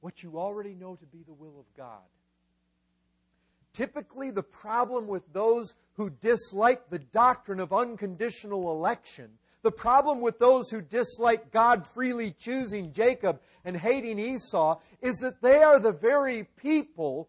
what 0.00 0.22
you 0.22 0.38
already 0.38 0.74
know 0.74 0.94
to 0.94 1.06
be 1.06 1.22
the 1.26 1.32
will 1.32 1.58
of 1.58 1.66
God. 1.76 2.02
Typically, 3.72 4.30
the 4.30 4.42
problem 4.42 5.06
with 5.06 5.32
those 5.32 5.74
who 5.94 6.08
dislike 6.08 6.88
the 6.88 6.98
doctrine 6.98 7.60
of 7.60 7.72
unconditional 7.72 8.70
election, 8.70 9.30
the 9.66 9.72
problem 9.72 10.20
with 10.20 10.38
those 10.38 10.70
who 10.70 10.80
dislike 10.80 11.50
God 11.50 11.84
freely 11.84 12.30
choosing 12.30 12.92
Jacob 12.92 13.40
and 13.64 13.76
hating 13.76 14.16
Esau, 14.16 14.78
is 15.02 15.18
that 15.18 15.42
they 15.42 15.60
are 15.60 15.80
the 15.80 15.90
very 15.90 16.44
people 16.44 17.28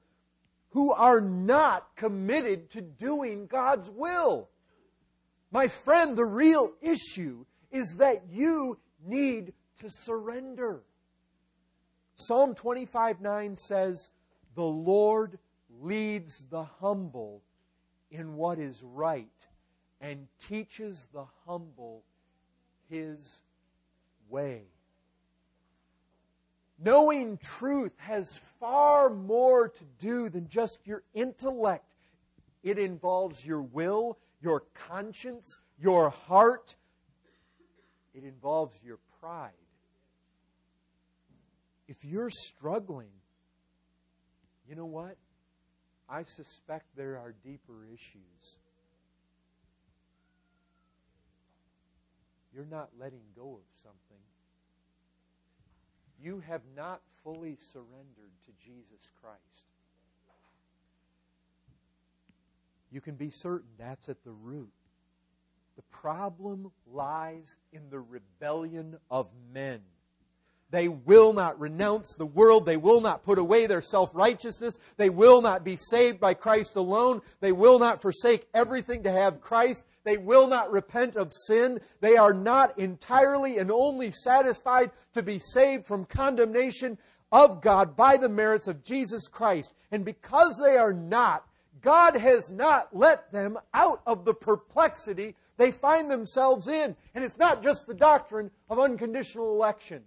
who 0.70 0.94
are 0.94 1.20
not 1.20 1.96
committed 1.96 2.70
to 2.70 2.82
doing 2.82 3.48
God's 3.48 3.90
will. 3.90 4.50
My 5.50 5.68
friend, 5.68 6.16
the 6.16 6.28
real 6.28 6.74
issue 6.80 7.46
is 7.72 7.96
that 7.98 8.26
you 8.30 8.78
need 9.04 9.54
to 9.80 9.90
surrender. 9.90 10.84
Psalm 12.18 12.54
25 12.54 13.20
9 13.20 13.56
says, 13.56 14.12
The 14.54 14.62
Lord 14.62 15.40
leads 15.82 16.46
the 16.52 16.66
humble 16.66 17.42
in 18.12 18.36
what 18.36 18.60
is 18.60 18.84
right 18.84 19.48
and 20.00 20.28
teaches 20.40 21.08
the 21.12 21.26
humble 21.48 22.04
his 22.90 23.42
way. 24.30 24.64
Knowing 26.80 27.38
truth 27.38 27.94
has 27.98 28.38
far 28.60 29.10
more 29.10 29.68
to 29.70 29.84
do 29.98 30.30
than 30.30 30.48
just 30.48 30.80
your 30.86 31.04
intellect. 31.14 31.86
It 32.64 32.78
involves 32.78 33.46
your 33.46 33.62
will, 33.62 34.20
your 34.42 34.64
conscience, 34.88 35.60
your 35.80 36.10
heart. 36.10 36.76
It 38.14 38.24
involves 38.24 38.78
your 38.84 39.00
pride. 39.20 39.52
If 41.88 42.04
you're 42.04 42.30
struggling, 42.30 43.10
you 44.70 44.76
know 44.76 44.86
what? 44.86 45.18
I 46.10 46.24
suspect 46.24 46.86
there 46.96 47.18
are 47.18 47.34
deeper 47.44 47.86
issues. 47.94 48.58
You're 52.58 52.66
not 52.66 52.90
letting 53.00 53.22
go 53.36 53.60
of 53.60 53.82
something. 53.84 54.18
You 56.20 56.42
have 56.48 56.62
not 56.76 57.02
fully 57.24 57.56
surrendered 57.60 58.32
to 58.48 58.52
Jesus 58.66 59.12
Christ. 59.22 59.68
You 62.92 63.00
can 63.00 63.14
be 63.14 63.30
certain 63.30 63.68
that's 63.78 64.10
at 64.10 64.24
the 64.24 64.32
root. 64.32 64.72
The 65.76 65.84
problem 65.84 66.72
lies 66.92 67.58
in 67.72 67.92
the 67.92 68.00
rebellion 68.00 68.98
of 69.12 69.28
men. 69.54 69.82
They 70.72 70.88
will 70.88 71.34
not 71.34 71.60
renounce 71.60 72.16
the 72.16 72.26
world. 72.26 72.66
They 72.66 72.76
will 72.76 73.02
not 73.02 73.24
put 73.24 73.38
away 73.38 73.68
their 73.68 73.82
self 73.82 74.10
righteousness. 74.16 74.80
They 74.98 75.10
will 75.10 75.42
not 75.42 75.64
be 75.64 75.78
saved 75.78 76.20
by 76.20 76.34
Christ 76.34 76.76
alone. 76.76 77.22
They 77.40 77.52
will 77.52 77.78
not 77.78 78.02
forsake 78.02 78.48
everything 78.54 79.04
to 79.04 79.12
have 79.12 79.42
Christ. 79.42 79.84
They 80.08 80.16
will 80.16 80.48
not 80.48 80.72
repent 80.72 81.18
of 81.18 81.34
sin. 81.34 81.82
They 82.00 82.16
are 82.16 82.34
not 82.34 82.80
entirely 82.80 83.58
and 83.58 83.70
only 83.70 84.10
satisfied 84.10 84.92
to 85.12 85.22
be 85.22 85.38
saved 85.38 85.86
from 85.86 86.06
condemnation 86.06 86.98
of 87.30 87.60
God 87.60 87.98
by 87.98 88.16
the 88.16 88.30
merits 88.30 88.68
of 88.68 88.86
Jesus 88.86 89.28
Christ. 89.28 89.74
And 89.92 90.06
because 90.06 90.62
they 90.64 90.78
are 90.78 90.94
not, 90.94 91.46
God 91.82 92.16
has 92.16 92.50
not 92.50 92.96
let 92.96 93.34
them 93.34 93.58
out 93.74 94.02
of 94.08 94.24
the 94.24 94.34
perplexity 94.34 95.36
they 95.58 95.72
find 95.72 96.10
themselves 96.10 96.70
in. 96.70 96.96
And 97.14 97.26
it's 97.26 97.38
not 97.38 97.62
just 97.62 97.86
the 97.86 97.94
doctrine 97.94 98.50
of 98.70 98.80
unconditional 98.80 99.52
election. 99.52 100.04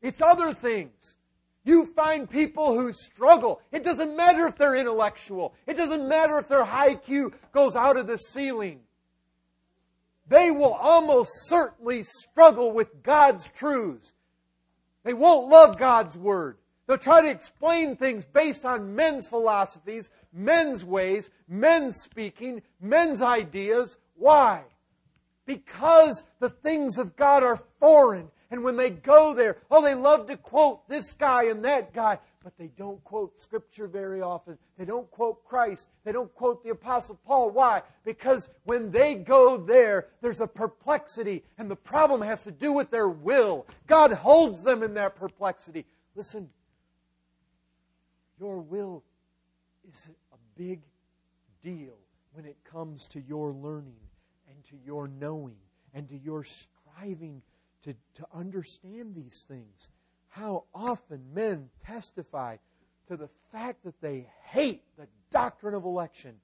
It's 0.00 0.22
other 0.22 0.54
things. 0.54 1.16
You 1.64 1.84
find 1.84 2.30
people 2.30 2.72
who 2.72 2.94
struggle. 2.94 3.60
It 3.72 3.84
doesn't 3.84 4.16
matter 4.16 4.46
if 4.46 4.56
they're 4.56 4.74
intellectual. 4.74 5.54
It 5.66 5.76
doesn't 5.76 6.08
matter 6.08 6.38
if 6.38 6.48
their 6.48 6.64
IQ 6.64 7.34
goes 7.52 7.76
out 7.76 7.98
of 7.98 8.06
the 8.06 8.16
ceiling. 8.16 8.80
They 10.32 10.50
will 10.50 10.72
almost 10.72 11.30
certainly 11.46 12.02
struggle 12.04 12.72
with 12.72 13.02
God's 13.02 13.50
truths. 13.50 14.14
They 15.04 15.12
won't 15.12 15.50
love 15.50 15.76
God's 15.76 16.16
Word. 16.16 16.56
They'll 16.86 16.96
try 16.96 17.20
to 17.20 17.30
explain 17.30 17.96
things 17.96 18.24
based 18.24 18.64
on 18.64 18.96
men's 18.96 19.28
philosophies, 19.28 20.08
men's 20.32 20.84
ways, 20.84 21.28
men's 21.46 21.96
speaking, 21.96 22.62
men's 22.80 23.20
ideas. 23.20 23.98
Why? 24.14 24.62
Because 25.44 26.22
the 26.40 26.48
things 26.48 26.96
of 26.96 27.14
God 27.14 27.42
are 27.42 27.62
foreign 27.78 28.30
and 28.52 28.62
when 28.62 28.76
they 28.76 28.90
go 28.90 29.32
there, 29.32 29.56
oh, 29.70 29.82
they 29.82 29.94
love 29.94 30.28
to 30.28 30.36
quote 30.36 30.86
this 30.86 31.14
guy 31.14 31.44
and 31.44 31.64
that 31.64 31.94
guy, 31.94 32.18
but 32.42 32.56
they 32.58 32.68
don't 32.68 33.02
quote 33.04 33.38
Scripture 33.38 33.86
very 33.86 34.20
often. 34.20 34.58
They 34.78 34.84
don't 34.84 35.10
quote 35.10 35.44
Christ. 35.44 35.86
They 36.04 36.12
don't 36.12 36.34
quote 36.34 36.62
the 36.62 36.70
Apostle 36.70 37.18
Paul. 37.26 37.50
Why? 37.50 37.82
Because 38.04 38.48
when 38.64 38.90
they 38.90 39.14
go 39.14 39.56
there, 39.56 40.08
there's 40.20 40.40
a 40.40 40.46
perplexity, 40.46 41.44
and 41.58 41.70
the 41.70 41.76
problem 41.76 42.22
has 42.22 42.42
to 42.44 42.50
do 42.50 42.72
with 42.72 42.90
their 42.90 43.08
will. 43.08 43.66
God 43.86 44.12
holds 44.12 44.62
them 44.62 44.82
in 44.82 44.94
that 44.94 45.16
perplexity. 45.16 45.86
Listen, 46.14 46.50
your 48.38 48.58
will 48.58 49.02
is 49.90 50.10
a 50.32 50.36
big 50.56 50.80
deal 51.62 51.94
when 52.32 52.44
it 52.44 52.56
comes 52.64 53.06
to 53.08 53.20
your 53.20 53.52
learning 53.52 54.00
and 54.48 54.64
to 54.64 54.76
your 54.84 55.08
knowing 55.08 55.56
and 55.94 56.08
to 56.08 56.16
your 56.16 56.44
striving 56.44 57.42
to, 57.82 57.94
to 58.14 58.26
understand 58.34 59.14
these 59.14 59.44
things. 59.48 59.88
How 60.32 60.64
often 60.74 61.34
men 61.34 61.68
testify 61.84 62.56
to 63.08 63.16
the 63.16 63.28
fact 63.52 63.84
that 63.84 64.00
they 64.00 64.28
hate 64.46 64.82
the 64.96 65.06
doctrine 65.30 65.74
of 65.74 65.84
election. 65.84 66.36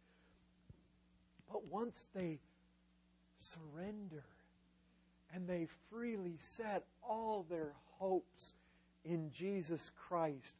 But 1.50 1.66
once 1.66 2.08
they 2.14 2.40
surrender 3.38 4.24
and 5.32 5.48
they 5.48 5.68
freely 5.90 6.36
set 6.38 6.84
all 7.02 7.46
their 7.48 7.72
hopes 7.98 8.52
in 9.06 9.30
Jesus 9.32 9.90
Christ, 9.96 10.56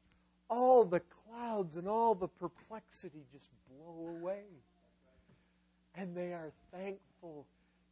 all 0.49 0.87
the 0.87 1.01
clouds 1.01 1.77
and 1.77 1.87
all 1.87 2.15
the 2.15 2.29
perplexity 2.29 3.27
just 3.31 3.51
blow 3.69 4.09
away. 4.09 4.45
And 5.95 6.17
they 6.17 6.33
are 6.33 6.53
thankful 6.73 7.47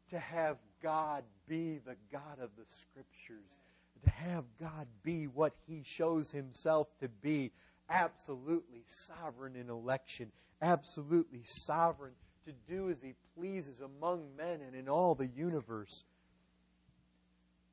to 0.09 0.19
have 0.19 0.57
God 0.83 1.25
be 1.47 1.79
the 1.85 1.97
God 2.11 2.39
of 2.41 2.51
the 2.57 2.65
Scriptures, 2.69 3.59
to 4.05 4.11
have 4.11 4.45
God 4.61 4.87
be 5.03 5.27
what 5.27 5.55
He 5.67 5.83
shows 5.85 6.33
Himself 6.33 6.89
to 6.99 7.09
be 7.09 7.53
absolutely 7.89 8.85
sovereign 8.89 9.57
in 9.57 9.71
election, 9.71 10.33
absolutely 10.61 11.43
sovereign 11.45 12.13
to 12.45 12.53
do 12.69 12.91
as 12.91 13.03
He 13.03 13.15
pleases 13.37 13.81
among 13.81 14.37
men 14.37 14.61
and 14.67 14.75
in 14.75 14.89
all 14.89 15.15
the 15.15 15.27
universe. 15.27 16.05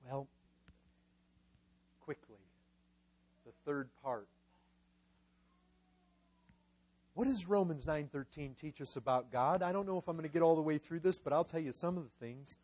Well, 0.05 0.27
quickly, 2.01 2.41
the 3.45 3.53
third 3.65 3.89
part 4.03 4.27
what 7.13 7.27
does 7.27 7.47
Romans 7.47 7.85
9:13 7.85 8.55
teach 8.55 8.81
us 8.81 8.95
about 8.95 9.31
God? 9.31 9.61
I 9.61 9.71
don't 9.71 9.85
know 9.85 9.97
if 9.97 10.07
I'm 10.07 10.15
going 10.15 10.27
to 10.27 10.33
get 10.33 10.41
all 10.41 10.55
the 10.55 10.61
way 10.61 10.77
through 10.77 11.01
this, 11.01 11.19
but 11.19 11.31
I'll 11.31 11.43
tell 11.43 11.59
you 11.59 11.71
some 11.71 11.97
of 11.97 12.03
the 12.03 12.25
things. 12.25 12.57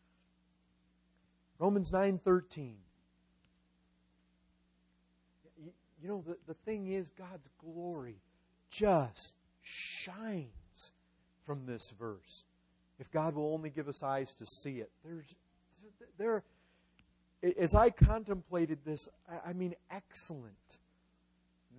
Romans 1.60 1.92
9:13. 1.92 2.78
You 6.02 6.10
know 6.10 6.24
the, 6.26 6.38
the 6.48 6.54
thing 6.54 6.88
is 6.88 7.10
God's 7.10 7.50
glory 7.64 8.22
just 8.70 9.36
shines 9.62 10.92
from 11.46 11.66
this 11.66 11.92
verse. 12.00 12.46
If 13.00 13.12
God 13.12 13.36
will 13.36 13.54
only 13.54 13.70
give 13.70 13.88
us 13.88 14.04
eyes 14.04 14.34
to 14.36 14.46
see 14.46 14.80
it. 14.80 14.92
There's 15.04 15.36
there 16.18 16.44
as 17.58 17.74
I 17.74 17.90
contemplated 17.90 18.80
this, 18.86 19.08
I 19.46 19.54
mean 19.54 19.76
excellent 19.90 20.80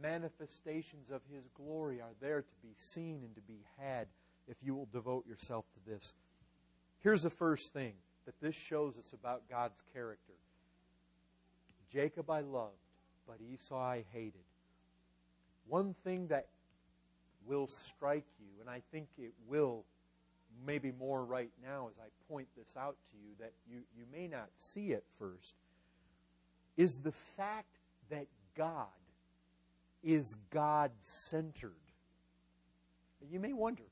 manifestations 0.01 1.11
of 1.11 1.21
His 1.33 1.45
glory 1.55 2.01
are 2.01 2.15
there 2.21 2.43
to 2.43 2.55
be 2.63 2.73
seen 2.77 3.21
and 3.23 3.35
to 3.35 3.43
be 3.43 3.65
had 3.79 4.07
if 4.49 4.57
you 4.63 4.75
will 4.75 4.89
devote 4.91 5.27
yourself 5.27 5.67
to 5.75 5.91
this. 5.91 6.15
Here's 7.01 7.23
the 7.23 7.31
first 7.31 7.73
thing 7.73 7.95
that 8.25 8.41
this 8.41 8.55
shows 8.55 8.97
us 8.99 9.13
about 9.13 9.43
God's 9.49 9.83
character. 9.93 10.35
Jacob 11.93 12.31
I 12.31 12.41
loved, 12.41 12.75
but 13.31 13.39
Esau 13.53 13.79
I 13.79 14.05
hated. 14.13 14.43
One 15.69 15.95
thing 16.03 16.27
that 16.29 16.49
will 17.47 17.69
strike 17.69 18.27
you, 18.41 18.49
and 18.61 18.69
I 18.69 18.83
think 18.91 19.07
it 19.17 19.33
will 19.49 19.85
maybe 20.67 20.91
more 20.99 21.25
right 21.25 21.53
now 21.63 21.89
as 21.89 21.99
I 22.01 22.09
point 22.33 22.49
this 22.57 22.77
out 22.77 22.97
to 23.13 23.17
you, 23.17 23.35
that 23.39 23.53
you, 23.71 23.83
you 23.97 24.05
may 24.13 24.27
not 24.27 24.49
see 24.57 24.91
it 24.91 25.05
first, 25.17 25.55
is 26.77 26.99
the 26.99 27.13
fact 27.13 27.79
that 28.11 28.27
God 28.57 28.87
is 30.03 30.37
God 30.51 30.91
centered. 30.99 31.73
You 33.31 33.39
may 33.39 33.53
wonder, 33.53 33.85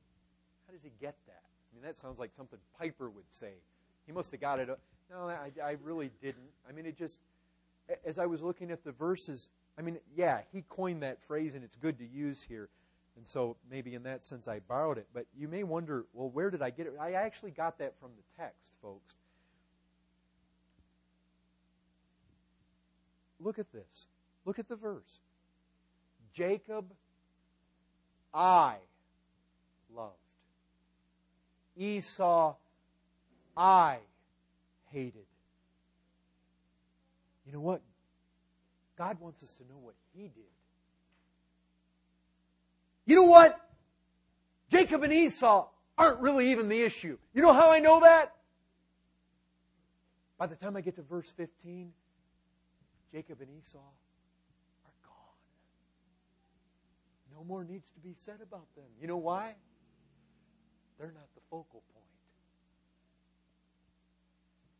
how 0.66 0.72
does 0.72 0.82
he 0.82 0.91
get 1.01 1.14
that? 1.26 1.43
I 1.45 1.76
mean, 1.76 1.84
that 1.84 1.97
sounds 1.97 2.18
like 2.18 2.34
something 2.34 2.59
Piper 2.76 3.09
would 3.09 3.30
say. 3.30 3.53
He 4.05 4.12
must 4.12 4.32
have 4.32 4.41
got 4.41 4.59
it. 4.59 4.68
No, 5.11 5.28
I, 5.28 5.53
I 5.62 5.76
really 5.82 6.11
didn't. 6.20 6.51
I 6.68 6.72
mean, 6.72 6.86
it 6.86 6.99
just, 6.99 7.20
as 8.05 8.18
I 8.18 8.26
was 8.26 8.43
looking 8.43 8.70
at 8.70 8.84
the 8.84 8.93
verses, 8.93 9.49
I 9.78 9.82
mean, 9.82 9.99
yeah, 10.14 10.41
he 10.53 10.62
coined 10.68 11.03
that 11.03 11.22
phrase 11.22 11.55
and 11.55 11.64
it's 11.64 11.76
good 11.76 11.99
to 11.99 12.07
use 12.07 12.43
here. 12.43 12.68
And 13.16 13.26
so 13.26 13.57
maybe 13.70 13.95
in 13.95 14.05
that 14.05 14.22
sense 14.22 14.47
I 14.47 14.61
borrowed 14.61 14.99
it. 14.99 15.09
But 15.12 15.26
you 15.36 15.49
may 15.49 15.64
wonder, 15.64 16.07
well, 16.12 16.30
where 16.30 16.51
did 16.51 16.62
I 16.62 16.70
get 16.70 16.86
it? 16.86 16.95
I 17.01 17.12
actually 17.12 17.51
got 17.51 17.78
that 17.78 17.99
from 17.99 18.11
the 18.16 18.43
text, 18.43 18.72
folks. 18.80 19.16
Look 23.41 23.59
at 23.59 23.72
this. 23.72 24.09
Look 24.45 24.59
at 24.59 24.68
the 24.68 24.76
verse. 24.76 25.20
Jacob, 26.32 26.86
I 28.32 28.76
loved. 29.95 30.14
Esau, 31.76 32.55
I 33.57 33.99
hated. 34.91 35.26
You 37.49 37.55
know 37.55 37.61
what? 37.61 37.80
God 38.99 39.18
wants 39.20 39.42
us 39.42 39.55
to 39.55 39.62
know 39.64 39.78
what 39.80 39.94
He 40.14 40.24
did. 40.24 40.53
You 43.07 43.16
know 43.16 43.24
what? 43.24 43.59
Jacob 44.68 45.03
and 45.03 45.14
Esau 45.14 45.66
aren't 45.96 46.20
really 46.20 46.51
even 46.51 46.68
the 46.68 46.82
issue. 46.82 47.16
You 47.32 47.40
know 47.40 47.55
how 47.55 47.70
I 47.70 47.78
know 47.78 48.01
that? 48.01 48.34
By 50.36 50.46
the 50.46 50.57
time 50.57 50.76
I 50.76 50.82
get 50.82 50.96
to 50.96 51.03
verse 51.03 51.32
15, 51.38 51.90
Jacob 53.12 53.40
and 53.40 53.49
Esau 53.59 53.78
are 53.78 54.92
gone. 55.03 55.38
No 57.34 57.44
more 57.44 57.64
needs 57.64 57.88
to 57.92 58.01
be 58.01 58.14
said 58.26 58.40
about 58.42 58.66
them. 58.76 58.84
You 59.01 59.07
know 59.07 59.16
why? 59.16 59.55
They're 60.99 61.12
not 61.14 61.34
the 61.34 61.40
focal 61.49 61.82
point. 61.94 62.05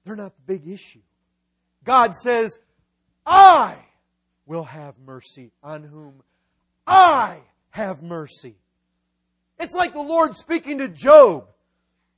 They're 0.05 0.17
not 0.17 0.35
the 0.37 0.43
big 0.43 0.69
issue. 0.69 1.01
God 1.85 2.15
says, 2.15 2.59
I 3.25 3.77
will 4.47 4.65
have 4.65 4.95
mercy 5.05 5.53
on 5.63 5.85
whom 5.85 6.23
I 6.87 7.41
have 7.71 8.03
mercy. 8.03 8.57
It's 9.59 9.75
like 9.75 9.93
the 9.93 10.01
Lord 10.01 10.37
speaking 10.37 10.79
to 10.79 10.89
Job. 10.89 11.49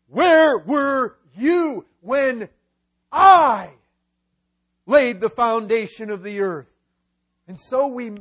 Where 0.09 0.59
were 0.59 1.17
you 1.37 1.87
when 2.01 2.49
I 3.11 3.71
laid 4.87 5.21
the 5.21 5.31
foundation 5.31 6.11
of 6.11 6.23
the 6.23 6.41
earth? 6.41 6.69
And 7.49 7.59
so 7.59 7.87
we, 7.87 8.13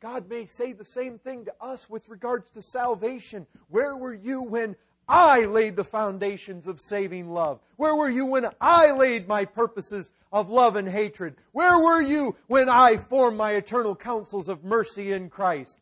God 0.00 0.28
may 0.28 0.46
say 0.46 0.72
the 0.72 0.84
same 0.84 1.18
thing 1.18 1.44
to 1.46 1.54
us 1.60 1.90
with 1.90 2.08
regards 2.08 2.48
to 2.50 2.62
salvation. 2.62 3.46
Where 3.68 3.96
were 3.96 4.14
you 4.14 4.42
when 4.42 4.76
I 5.08 5.44
laid 5.44 5.76
the 5.76 5.84
foundations 5.84 6.66
of 6.66 6.80
saving 6.80 7.30
love? 7.30 7.60
Where 7.76 7.94
were 7.94 8.10
you 8.10 8.26
when 8.26 8.48
I 8.60 8.90
laid 8.90 9.28
my 9.28 9.44
purposes 9.44 10.10
of 10.32 10.50
love 10.50 10.74
and 10.74 10.88
hatred? 10.88 11.36
Where 11.52 11.78
were 11.78 12.02
you 12.02 12.36
when 12.48 12.68
I 12.68 12.96
formed 12.96 13.36
my 13.36 13.52
eternal 13.52 13.94
counsels 13.94 14.48
of 14.48 14.64
mercy 14.64 15.12
in 15.12 15.30
Christ? 15.30 15.78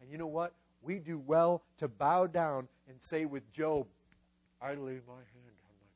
And 0.00 0.10
you 0.10 0.16
know 0.16 0.26
what? 0.26 0.54
We 0.80 0.98
do 0.98 1.18
well 1.18 1.62
to 1.78 1.88
bow 1.88 2.26
down 2.26 2.68
and 2.88 3.00
say 3.00 3.26
with 3.26 3.52
Job, 3.52 3.86
I 4.60 4.70
lay 4.70 5.00
my 5.06 5.22
hand 5.34 5.56
on 5.68 5.74
my 5.80 5.90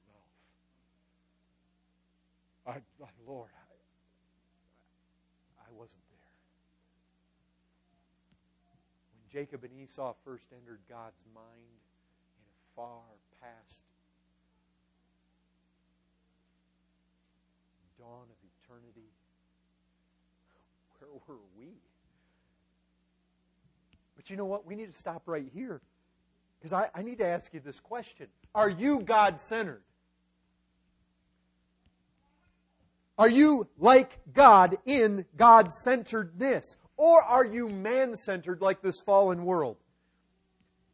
mouth. 2.75 2.83
I, 3.01 3.05
I 3.05 3.09
Lord, 3.27 3.51
I, 3.55 3.75
I 5.63 5.73
wasn't 5.73 6.03
there. 6.11 6.19
When 9.15 9.29
Jacob 9.33 9.65
and 9.65 9.73
Esau 9.83 10.15
first 10.25 10.47
entered 10.53 10.81
God's 10.89 11.25
mind 11.35 11.86
far 12.77 13.01
past 13.41 13.79
dawn 17.99 18.27
of 18.31 18.37
eternity, 18.63 19.09
where 21.01 21.11
were 21.27 21.43
we? 21.59 21.69
But 24.15 24.31
you 24.31 24.37
know 24.37 24.45
what? 24.45 24.67
We 24.67 24.77
need 24.77 24.87
to 24.87 24.93
stop 24.93 25.23
right 25.27 25.49
here 25.55 25.81
because 26.59 26.73
I, 26.73 26.91
I 26.95 27.03
need 27.03 27.19
to 27.19 27.27
ask 27.27 27.53
you 27.55 27.61
this 27.61 27.81
question 27.81 28.29
Are 28.55 28.69
you 28.69 29.01
God 29.01 29.41
centered? 29.41 29.83
Are 33.19 33.29
you 33.29 33.67
like 33.79 34.19
God 34.35 34.77
in 34.85 35.25
God 35.37 35.73
centeredness? 35.73 36.77
Or 36.99 37.23
are 37.23 37.45
you 37.45 37.69
man 37.69 38.17
centered 38.17 38.61
like 38.61 38.83
this 38.83 39.01
fallen 39.01 39.45
world? 39.45 39.77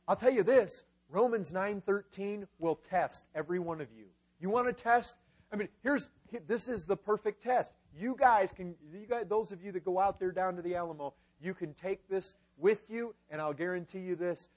I'll 0.07 0.16
tell 0.16 0.33
you 0.33 0.43
this 0.43 0.85
Romans 1.13 1.53
9:13 1.53 2.49
will 2.59 2.77
test 2.77 3.27
every 3.35 3.59
one 3.59 3.83
of 3.83 3.93
you. 3.93 4.07
You 4.41 4.49
want 4.49 4.67
to 4.67 4.73
test? 4.73 5.17
I 5.53 5.57
mean, 5.57 5.69
here's 5.83 6.09
this 6.47 6.69
is 6.69 6.87
the 6.87 6.97
perfect 6.97 7.43
test. 7.43 7.71
You 7.95 8.17
guys 8.19 8.51
can 8.51 8.75
you 8.91 9.07
guys 9.07 9.27
those 9.29 9.53
of 9.53 9.63
you 9.63 9.73
that 9.73 9.85
go 9.85 10.01
out 10.01 10.19
there 10.19 10.33
down 10.33 10.57
to 10.57 10.63
the 10.63 10.75
Alamo, 10.75 11.13
you 11.41 11.53
can 11.53 11.75
take 11.75 12.09
this 12.09 12.35
with 12.57 12.89
you 12.89 13.15
and 13.31 13.43
I'll 13.43 13.53
guarantee 13.53 14.01
you 14.01 14.17
this. 14.17 14.49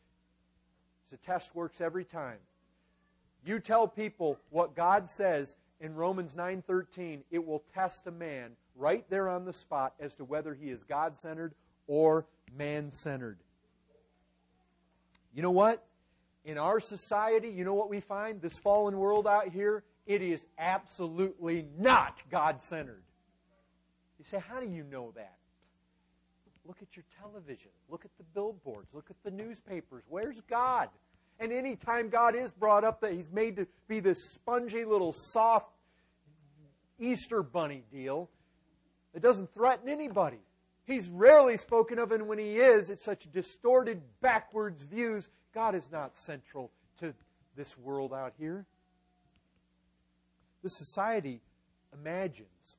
The 1.09 1.17
test 1.17 1.53
works 1.53 1.81
every 1.81 2.05
time. 2.05 2.39
You 3.45 3.59
tell 3.59 3.87
people 3.87 4.39
what 4.49 4.75
God 4.75 5.09
says 5.09 5.55
in 5.81 5.93
Romans 5.93 6.35
9:13, 6.35 7.25
it 7.29 7.45
will 7.45 7.63
test 7.73 8.07
a 8.07 8.11
man 8.11 8.55
right 8.77 9.07
there 9.09 9.27
on 9.27 9.43
the 9.43 9.53
spot 9.53 9.93
as 9.99 10.15
to 10.15 10.23
whether 10.23 10.53
he 10.53 10.69
is 10.69 10.83
God-centered 10.83 11.53
or 11.85 12.25
man-centered. 12.57 13.39
You 15.33 15.41
know 15.41 15.51
what? 15.51 15.85
In 16.45 16.59
our 16.59 16.79
society, 16.79 17.49
you 17.49 17.65
know 17.65 17.73
what 17.73 17.89
we 17.89 17.99
find? 17.99 18.41
This 18.41 18.59
fallen 18.59 18.97
world 18.97 19.25
out 19.25 19.49
here, 19.49 19.83
it 20.05 20.21
is 20.21 20.45
absolutely 20.59 21.65
not 21.77 22.21
God 22.29 22.61
centered. 22.61 23.03
You 24.19 24.25
say, 24.25 24.39
how 24.47 24.59
do 24.59 24.67
you 24.67 24.83
know 24.83 25.11
that? 25.15 25.37
Look 26.67 26.77
at 26.81 26.95
your 26.95 27.05
television. 27.19 27.71
Look 27.89 28.05
at 28.05 28.11
the 28.17 28.23
billboards. 28.23 28.89
Look 28.93 29.09
at 29.09 29.17
the 29.23 29.31
newspapers. 29.31 30.03
Where's 30.07 30.41
God? 30.41 30.89
And 31.39 31.51
anytime 31.51 32.09
God 32.09 32.35
is 32.35 32.51
brought 32.51 32.83
up, 32.83 33.01
that 33.01 33.13
He's 33.13 33.29
made 33.29 33.57
to 33.57 33.67
be 33.87 33.99
this 33.99 34.31
spongy 34.31 34.85
little 34.85 35.11
soft 35.11 35.71
Easter 36.99 37.43
bunny 37.43 37.83
deal 37.91 38.29
that 39.13 39.21
doesn't 39.21 39.53
threaten 39.53 39.89
anybody. 39.89 40.39
He's 40.85 41.07
rarely 41.07 41.57
spoken 41.57 41.99
of, 41.99 42.11
and 42.11 42.27
when 42.27 42.39
He 42.39 42.57
is, 42.57 42.89
it's 42.89 43.03
such 43.03 43.29
distorted, 43.31 44.01
backwards 44.21 44.83
views. 44.83 45.27
God 45.55 45.73
is 45.73 45.89
not 45.89 46.17
central 46.17 46.69
to 46.99 47.13
this 47.55 47.77
world 47.77 48.13
out 48.13 48.33
here. 48.37 48.65
The 50.61 50.69
society 50.69 51.39
imagines 51.93 52.75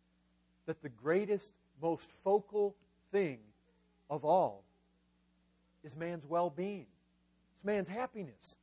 that 0.66 0.83
the 0.83 0.91
greatest, 0.91 1.55
most 1.81 2.11
focal 2.22 2.77
thing 3.11 3.39
of 4.11 4.24
all 4.27 4.62
is 5.83 5.97
man's 5.97 6.27
well 6.27 6.51
being, 6.51 6.87
it's 7.55 7.64
man's 7.64 7.89
happiness. 7.89 8.57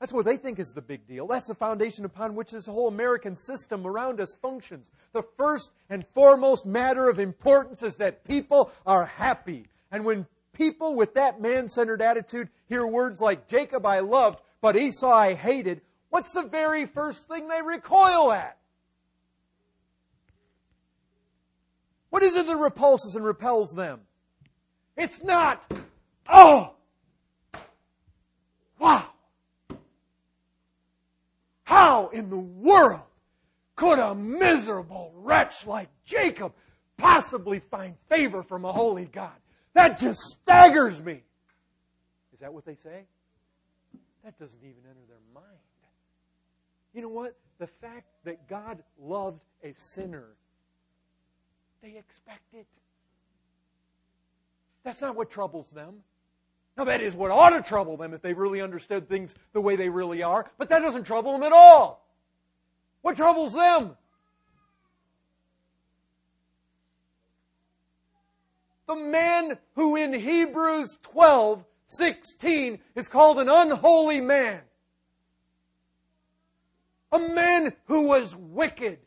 That's 0.00 0.12
what 0.12 0.24
they 0.24 0.36
think 0.36 0.60
is 0.60 0.72
the 0.72 0.80
big 0.80 1.08
deal. 1.08 1.26
That's 1.26 1.48
the 1.48 1.56
foundation 1.56 2.04
upon 2.04 2.36
which 2.36 2.52
this 2.52 2.66
whole 2.66 2.86
American 2.86 3.34
system 3.34 3.84
around 3.84 4.20
us 4.20 4.32
functions. 4.40 4.92
The 5.12 5.24
first 5.36 5.72
and 5.90 6.06
foremost 6.14 6.64
matter 6.64 7.08
of 7.08 7.18
importance 7.18 7.82
is 7.82 7.96
that 7.96 8.24
people 8.24 8.70
are 8.86 9.06
happy. 9.06 9.66
And 9.90 10.04
when 10.04 10.28
people 10.58 10.96
with 10.96 11.14
that 11.14 11.40
man 11.40 11.68
centered 11.68 12.02
attitude 12.02 12.50
hear 12.68 12.84
words 12.84 13.20
like, 13.20 13.46
Jacob 13.46 13.86
I 13.86 14.00
loved, 14.00 14.40
but 14.60 14.76
Esau 14.76 15.10
I 15.10 15.34
hated, 15.34 15.80
what's 16.10 16.32
the 16.32 16.42
very 16.42 16.84
first 16.84 17.28
thing 17.28 17.46
they 17.46 17.62
recoil 17.62 18.32
at? 18.32 18.58
What 22.10 22.22
is 22.24 22.34
it 22.34 22.46
that 22.46 22.56
repulses 22.56 23.14
and 23.14 23.24
repels 23.24 23.74
them? 23.74 24.00
It's 24.96 25.22
not, 25.22 25.72
oh, 26.28 26.74
wow. 28.80 29.04
How 31.62 32.08
in 32.08 32.30
the 32.30 32.38
world 32.38 33.02
could 33.76 34.00
a 34.00 34.14
miserable 34.14 35.12
wretch 35.14 35.66
like 35.66 35.88
Jacob 36.04 36.52
possibly 36.96 37.60
find 37.60 37.94
favor 38.08 38.42
from 38.42 38.64
a 38.64 38.72
holy 38.72 39.04
God? 39.04 39.30
That 39.74 39.98
just 39.98 40.20
staggers 40.20 41.02
me. 41.02 41.22
Is 42.32 42.40
that 42.40 42.52
what 42.52 42.64
they 42.64 42.74
say? 42.74 43.04
That 44.24 44.38
doesn't 44.38 44.60
even 44.62 44.82
enter 44.88 45.00
their 45.08 45.18
mind. 45.34 45.46
You 46.94 47.02
know 47.02 47.08
what? 47.08 47.36
the 47.58 47.66
fact 47.66 48.06
that 48.24 48.48
God 48.48 48.82
loved 49.00 49.42
a 49.62 49.74
sinner, 49.74 50.26
they 51.82 51.96
expect 51.96 52.54
it. 52.54 52.66
That's 54.84 55.00
not 55.00 55.16
what 55.16 55.30
troubles 55.30 55.68
them. 55.70 55.96
Now, 56.76 56.84
that 56.84 57.00
is 57.00 57.14
what 57.14 57.32
ought 57.32 57.50
to 57.50 57.60
trouble 57.60 57.96
them 57.96 58.14
if 58.14 58.22
they 58.22 58.32
really 58.32 58.60
understood 58.60 59.08
things 59.08 59.34
the 59.52 59.60
way 59.60 59.74
they 59.74 59.88
really 59.88 60.22
are, 60.22 60.48
but 60.56 60.68
that 60.68 60.78
doesn't 60.78 61.04
trouble 61.04 61.32
them 61.32 61.42
at 61.42 61.52
all. 61.52 62.06
What 63.02 63.16
troubles 63.16 63.52
them? 63.52 63.96
The 68.88 68.96
man 68.96 69.58
who 69.74 69.96
in 69.96 70.14
Hebrews 70.14 70.96
12, 71.02 71.62
16 71.84 72.78
is 72.94 73.06
called 73.06 73.38
an 73.38 73.50
unholy 73.50 74.22
man. 74.22 74.62
A 77.12 77.18
man 77.18 77.74
who 77.84 78.06
was 78.08 78.34
wicked. 78.34 79.00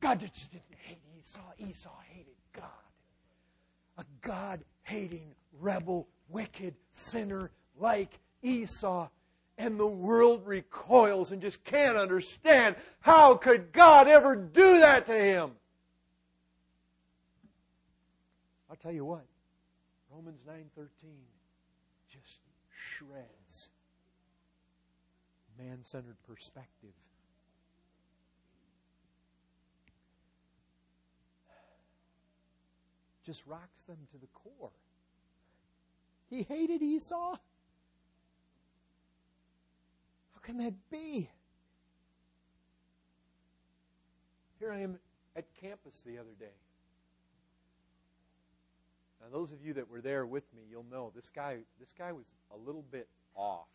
God 0.00 0.18
just 0.18 0.50
didn't 0.50 0.64
hate 0.76 0.98
Esau. 1.16 1.40
Esau 1.70 1.90
hated 2.10 2.34
God. 2.52 2.64
A 3.98 4.04
God 4.20 4.64
hating, 4.82 5.36
rebel, 5.60 6.08
wicked 6.28 6.74
sinner 6.90 7.52
like 7.78 8.18
Esau. 8.42 9.08
And 9.56 9.78
the 9.78 9.86
world 9.86 10.44
recoils 10.48 11.30
and 11.30 11.40
just 11.40 11.62
can't 11.62 11.96
understand 11.96 12.74
how 12.98 13.36
could 13.36 13.70
God 13.70 14.08
ever 14.08 14.34
do 14.34 14.80
that 14.80 15.06
to 15.06 15.14
him? 15.14 15.52
I'll 18.72 18.76
tell 18.76 18.90
you 18.90 19.04
what, 19.04 19.26
Romans 20.10 20.40
9:13 20.46 21.26
just 22.08 22.40
shreds 22.70 23.68
man-centered 25.58 26.16
perspective. 26.22 26.94
Just 33.22 33.46
rocks 33.46 33.84
them 33.84 33.98
to 34.10 34.16
the 34.16 34.26
core. 34.28 34.72
He 36.30 36.42
hated 36.42 36.80
Esau. 36.80 37.36
How 40.32 40.40
can 40.40 40.56
that 40.56 40.72
be? 40.88 41.28
Here 44.58 44.72
I 44.72 44.78
am 44.78 44.98
at 45.36 45.44
campus 45.60 46.00
the 46.00 46.16
other 46.16 46.32
day. 46.40 46.54
Now, 49.22 49.28
those 49.30 49.52
of 49.52 49.64
you 49.64 49.74
that 49.74 49.88
were 49.88 50.00
there 50.00 50.26
with 50.26 50.44
me, 50.54 50.62
you'll 50.68 50.86
know 50.90 51.12
this 51.14 51.30
guy. 51.30 51.58
This 51.78 51.94
guy 51.96 52.12
was 52.12 52.26
a 52.52 52.56
little 52.56 52.84
bit 52.90 53.08
off. 53.36 53.68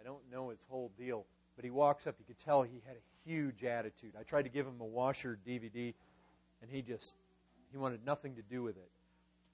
I 0.00 0.04
don't 0.04 0.22
know 0.30 0.50
his 0.50 0.60
whole 0.68 0.92
deal, 0.96 1.26
but 1.56 1.64
he 1.64 1.70
walks 1.70 2.06
up. 2.06 2.14
You 2.18 2.24
could 2.24 2.38
tell 2.38 2.62
he 2.62 2.82
had 2.86 2.96
a 2.96 3.28
huge 3.28 3.64
attitude. 3.64 4.12
I 4.18 4.22
tried 4.22 4.42
to 4.42 4.48
give 4.48 4.66
him 4.66 4.80
a 4.80 4.84
washer 4.84 5.38
DVD, 5.46 5.94
and 6.60 6.70
he 6.70 6.82
just 6.82 7.14
he 7.72 7.78
wanted 7.78 8.04
nothing 8.04 8.36
to 8.36 8.42
do 8.42 8.62
with 8.62 8.76
it. 8.76 8.90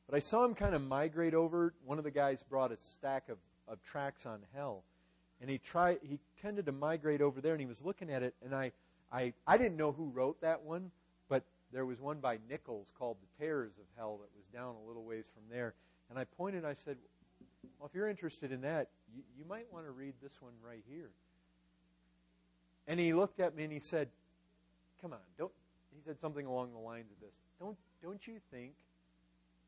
But 0.08 0.16
I 0.16 0.18
saw 0.20 0.44
him 0.44 0.54
kind 0.54 0.74
of 0.74 0.82
migrate 0.82 1.34
over. 1.34 1.74
One 1.84 1.98
of 1.98 2.04
the 2.04 2.10
guys 2.10 2.42
brought 2.42 2.72
a 2.72 2.80
stack 2.80 3.28
of, 3.28 3.38
of 3.66 3.82
tracks 3.82 4.26
on 4.26 4.40
hell, 4.54 4.84
and 5.40 5.48
he 5.48 5.58
tried. 5.58 5.98
He 6.02 6.18
tended 6.40 6.66
to 6.66 6.72
migrate 6.72 7.22
over 7.22 7.40
there, 7.40 7.52
and 7.52 7.60
he 7.60 7.66
was 7.66 7.82
looking 7.82 8.10
at 8.10 8.22
it, 8.22 8.34
and 8.44 8.54
I, 8.54 8.72
I, 9.10 9.32
I 9.46 9.56
didn't 9.56 9.76
know 9.76 9.92
who 9.92 10.08
wrote 10.08 10.40
that 10.42 10.62
one, 10.64 10.90
there 11.72 11.84
was 11.84 12.00
one 12.00 12.18
by 12.20 12.38
Nichols 12.48 12.92
called 12.96 13.18
"The 13.20 13.44
Terrors 13.44 13.78
of 13.78 13.84
Hell" 13.96 14.18
that 14.18 14.30
was 14.36 14.46
down 14.52 14.74
a 14.74 14.86
little 14.86 15.04
ways 15.04 15.26
from 15.32 15.42
there, 15.50 15.74
and 16.10 16.18
I 16.18 16.24
pointed. 16.24 16.64
I 16.64 16.74
said, 16.74 16.96
"Well, 17.78 17.86
if 17.88 17.94
you're 17.94 18.08
interested 18.08 18.52
in 18.52 18.62
that, 18.62 18.88
you, 19.14 19.22
you 19.36 19.44
might 19.44 19.72
want 19.72 19.86
to 19.86 19.92
read 19.92 20.14
this 20.22 20.40
one 20.40 20.54
right 20.64 20.84
here." 20.88 21.10
And 22.86 22.98
he 22.98 23.12
looked 23.12 23.38
at 23.38 23.54
me 23.54 23.64
and 23.64 23.72
he 23.72 23.80
said, 23.80 24.08
"Come 25.00 25.12
on, 25.12 25.18
don't." 25.36 25.52
He 25.94 26.00
said 26.02 26.18
something 26.18 26.46
along 26.46 26.72
the 26.72 26.78
lines 26.78 27.10
of 27.10 27.20
this: 27.20 27.34
"Don't, 27.58 27.76
don't 28.02 28.26
you 28.26 28.38
think 28.50 28.72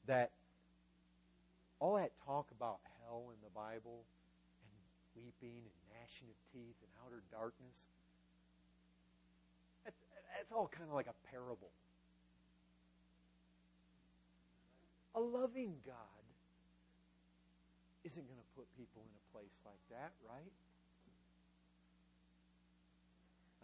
that 0.06 0.30
all 1.80 1.96
that 1.96 2.12
talk 2.24 2.50
about 2.50 2.78
hell 3.02 3.24
in 3.28 3.40
the 3.42 3.50
Bible 3.50 4.04
and 4.64 5.24
weeping 5.24 5.64
and 5.64 5.76
gnashing 5.92 6.28
of 6.28 6.36
teeth 6.52 6.76
and 6.80 6.90
outer 7.04 7.22
darkness, 7.30 7.88
that, 9.84 9.94
that's 10.36 10.52
all 10.52 10.68
kind 10.68 10.88
of 10.88 10.94
like 10.94 11.08
a 11.08 11.16
parable. 11.30 11.70
A 15.14 15.20
loving 15.20 15.74
God 15.84 16.24
isn't 18.04 18.26
going 18.26 18.40
to 18.40 18.50
put 18.56 18.66
people 18.78 19.02
in 19.04 19.12
a 19.12 19.24
place 19.36 19.56
like 19.64 19.82
that, 19.90 20.12
right? 20.24 20.52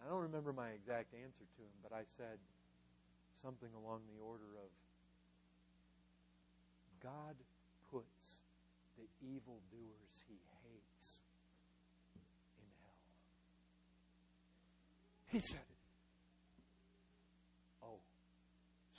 I 0.03 0.09
don't 0.09 0.21
remember 0.21 0.53
my 0.53 0.69
exact 0.69 1.13
answer 1.13 1.45
to 1.45 1.61
him, 1.61 1.73
but 1.81 1.91
I 1.91 2.05
said 2.17 2.37
something 3.41 3.69
along 3.73 4.01
the 4.13 4.21
order 4.21 4.57
of 4.61 4.69
God 7.01 7.35
puts 7.91 8.41
the 8.97 9.05
evildoers 9.21 10.13
he 10.27 10.37
hates 10.65 11.21
in 12.57 12.69
hell. 12.81 13.01
He 15.27 15.39
said 15.39 15.65
it. 15.65 15.81
Oh, 17.83 18.01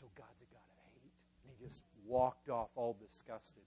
so 0.00 0.06
God's 0.14 0.40
a 0.42 0.50
God 0.54 0.66
of 0.66 0.78
hate? 0.94 1.14
And 1.42 1.52
he 1.52 1.64
just 1.64 1.82
walked 2.08 2.48
off 2.48 2.68
all 2.74 2.96
disgusted. 2.98 3.62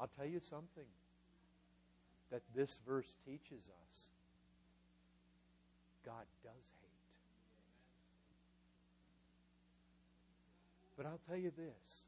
I'll 0.00 0.10
tell 0.16 0.26
you 0.26 0.40
something 0.40 0.88
that 2.30 2.42
this 2.56 2.78
verse 2.86 3.14
teaches 3.24 3.62
us 3.88 4.08
God 6.04 6.24
does 6.42 6.52
hate. 6.80 6.88
But 10.96 11.06
I'll 11.06 11.20
tell 11.28 11.36
you 11.36 11.52
this 11.56 12.06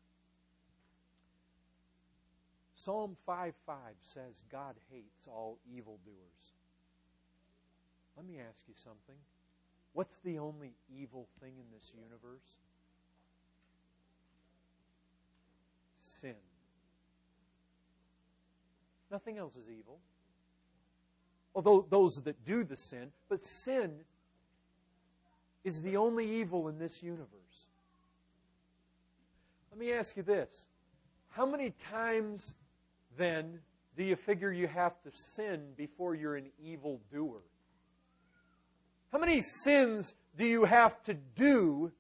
Psalm 2.74 3.16
5 3.24 3.55
5 3.64 3.76
says 4.03 4.42
God 4.51 4.74
hates 4.90 5.28
all 5.28 5.59
evildoers. 5.72 6.55
Let 8.16 8.26
me 8.26 8.38
ask 8.38 8.64
you 8.66 8.74
something. 8.76 9.16
What's 9.92 10.18
the 10.18 10.38
only 10.38 10.74
evil 10.88 11.28
thing 11.40 11.53
in 11.57 11.66
this 11.72 11.92
universe? 11.95 12.57
Sin. 16.24 16.36
Nothing 19.10 19.36
else 19.36 19.56
is 19.56 19.68
evil. 19.68 19.98
Although 21.54 21.86
those 21.90 22.22
that 22.22 22.46
do 22.46 22.64
the 22.64 22.76
sin, 22.76 23.12
but 23.28 23.42
sin 23.42 23.92
is 25.64 25.82
the 25.82 25.98
only 25.98 26.40
evil 26.40 26.66
in 26.68 26.78
this 26.78 27.02
universe. 27.02 27.68
Let 29.70 29.78
me 29.78 29.92
ask 29.92 30.16
you 30.16 30.22
this. 30.22 30.64
How 31.28 31.44
many 31.44 31.68
times 31.68 32.54
then 33.18 33.58
do 33.94 34.02
you 34.02 34.16
figure 34.16 34.50
you 34.50 34.66
have 34.66 35.02
to 35.02 35.10
sin 35.12 35.74
before 35.76 36.14
you're 36.14 36.36
an 36.36 36.48
evil 36.58 37.02
doer? 37.12 37.42
How 39.12 39.18
many 39.18 39.42
sins 39.42 40.14
do 40.38 40.46
you 40.46 40.64
have 40.64 41.02
to 41.02 41.12
do 41.12 41.92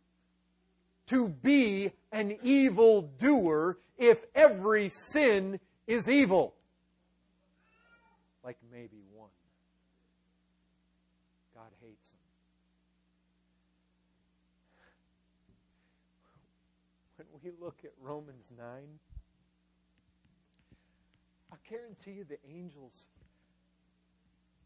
to 1.08 1.28
be 1.28 1.90
an 2.10 2.38
evil 2.42 3.02
doer 3.02 3.76
if 3.96 4.24
every 4.34 4.88
sin 4.88 5.60
is 5.86 6.08
evil? 6.08 6.54
Like 8.42 8.58
maybe 8.70 9.02
one. 9.12 9.30
God 11.54 11.70
hates 11.80 12.10
them. 12.10 12.18
When 17.16 17.26
we 17.42 17.50
look 17.64 17.80
at 17.84 17.92
Romans 18.00 18.50
9, 18.56 18.66
I 21.52 21.56
guarantee 21.68 22.12
you 22.12 22.24
the 22.24 22.38
angels 22.48 23.06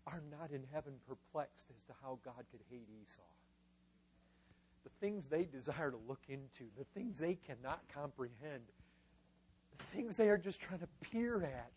are 0.06 0.22
not 0.30 0.50
in 0.50 0.64
heaven 0.72 0.94
perplexed 1.06 1.66
as 1.70 1.82
to 1.84 1.92
how 2.02 2.18
God 2.24 2.44
could 2.50 2.62
hate 2.70 2.88
Esau. 3.02 3.20
The 4.84 4.90
things 5.00 5.26
they 5.26 5.44
desire 5.44 5.90
to 5.90 5.98
look 6.08 6.22
into, 6.28 6.64
the 6.78 6.84
things 6.94 7.18
they 7.18 7.34
cannot 7.34 7.82
comprehend, 7.92 8.64
things 9.78 10.16
they 10.16 10.28
are 10.28 10.38
just 10.38 10.60
trying 10.60 10.80
to 10.80 10.88
peer 11.00 11.42
at, 11.42 11.70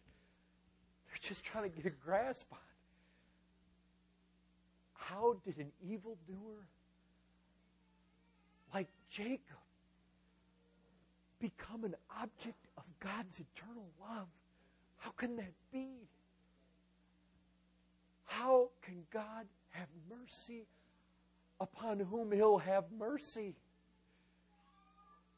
they're 1.07 1.21
just 1.21 1.43
trying 1.43 1.69
to 1.69 1.75
get 1.75 1.85
a 1.85 1.89
grasp 1.89 2.45
on. 2.51 2.57
How 4.93 5.35
did 5.43 5.57
an 5.57 5.71
evildoer 5.83 6.67
like 8.73 8.87
Jacob 9.09 9.57
become 11.39 11.83
an 11.83 11.95
object 12.21 12.67
of 12.77 12.83
God's 12.99 13.39
eternal 13.39 13.89
love? 13.99 14.27
How 14.97 15.11
can 15.11 15.35
that 15.37 15.53
be? 15.73 16.07
How 18.25 18.69
can 18.81 19.03
God 19.11 19.47
have 19.71 19.87
mercy 20.09 20.67
upon 21.59 21.99
whom 21.99 22.31
He'll 22.31 22.59
have 22.59 22.85
mercy? 22.97 23.55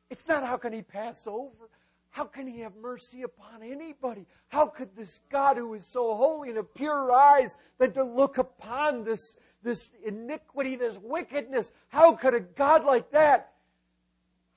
It's 0.09 0.27
not 0.27 0.43
how 0.43 0.57
can 0.57 0.73
He 0.73 0.81
pass 0.81 1.25
over. 1.25 1.69
How 2.13 2.25
can 2.25 2.45
he 2.45 2.59
have 2.59 2.75
mercy 2.75 3.23
upon 3.23 3.63
anybody? 3.63 4.27
How 4.49 4.67
could 4.67 4.95
this 4.95 5.19
God 5.31 5.57
who 5.57 5.73
is 5.73 5.83
so 5.83 6.13
holy 6.15 6.49
and 6.49 6.59
of 6.59 6.71
pure 6.75 7.11
eyes 7.11 7.55
that 7.79 7.95
to 7.95 8.03
look 8.03 8.37
upon 8.37 9.03
this, 9.03 9.35
this 9.63 9.89
iniquity, 10.05 10.75
this 10.75 10.99
wickedness, 11.01 11.71
how 11.87 12.13
could 12.13 12.35
a 12.35 12.39
God 12.39 12.85
like 12.85 13.09
that? 13.13 13.53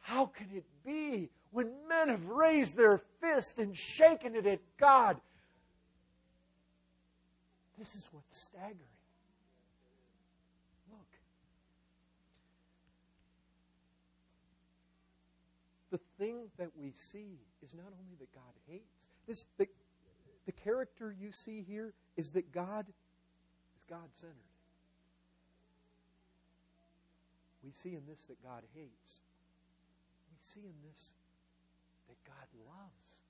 How 0.01 0.27
can 0.27 0.49
it 0.55 0.67
be 0.85 1.31
when 1.51 1.71
men 1.89 2.11
have 2.11 2.27
raised 2.27 2.77
their 2.77 3.01
fist 3.23 3.59
and 3.59 3.75
shaken 3.75 4.35
it 4.35 4.47
at 4.47 4.61
God? 4.77 5.19
This 7.79 7.95
is 7.95 8.07
what's 8.13 8.37
staggering. 8.37 8.91
the 15.91 16.01
thing 16.19 16.49
that 16.59 16.71
we 16.77 16.93
see 16.93 17.39
is 17.62 17.75
not 17.75 17.93
only 17.99 18.17
that 18.19 18.33
God 18.33 18.43
hates, 18.67 18.97
this 19.27 19.45
the, 19.59 19.67
the 20.47 20.53
character 20.53 21.14
you 21.19 21.33
see 21.33 21.62
here 21.67 21.93
is 22.17 22.33
that 22.33 22.53
God 22.53 22.87
is 22.89 23.85
God 23.89 24.09
centered. 24.12 24.35
We 27.64 27.73
see 27.73 27.95
in 27.95 28.03
this 28.07 28.27
that 28.27 28.43
God 28.43 28.62
hates. 28.75 29.21
We 30.31 30.37
see 30.41 30.61
in 30.61 30.75
this 30.89 31.14
that 32.09 32.17
God 32.25 32.47
loves. 32.67 33.21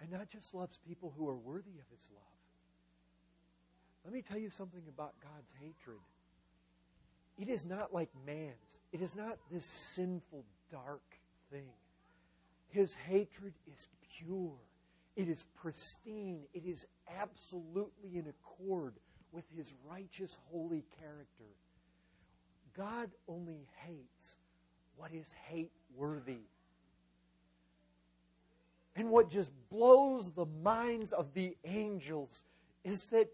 And 0.00 0.10
not 0.10 0.28
just 0.28 0.54
loves 0.54 0.78
people 0.86 1.14
who 1.16 1.28
are 1.28 1.36
worthy 1.36 1.78
of 1.78 1.88
his 1.90 2.08
love. 2.14 2.24
Let 4.04 4.14
me 4.14 4.22
tell 4.22 4.38
you 4.38 4.50
something 4.50 4.82
about 4.88 5.14
God's 5.22 5.52
hatred. 5.60 5.98
It 7.38 7.48
is 7.48 7.64
not 7.64 7.92
like 7.92 8.10
man's. 8.26 8.80
It 8.92 9.00
is 9.00 9.16
not 9.16 9.38
this 9.50 9.64
sinful, 9.64 10.44
dark 10.70 11.02
thing. 11.50 11.72
His 12.68 12.94
hatred 12.94 13.54
is 13.72 13.88
pure. 14.18 14.58
It 15.16 15.28
is 15.28 15.44
pristine. 15.60 16.42
It 16.54 16.64
is 16.64 16.86
absolutely 17.20 18.16
in 18.16 18.26
accord 18.28 18.94
with 19.32 19.44
his 19.56 19.72
righteous, 19.90 20.38
holy 20.50 20.84
character. 20.98 21.44
God 22.76 23.10
only 23.28 23.66
hates 23.84 24.36
what 24.96 25.12
is 25.12 25.26
hate 25.48 25.72
worthy. 25.96 26.42
And 28.96 29.10
what 29.10 29.30
just 29.30 29.50
blows 29.70 30.32
the 30.32 30.46
minds 30.46 31.12
of 31.12 31.32
the 31.34 31.56
angels 31.64 32.44
is 32.84 33.08
that 33.08 33.30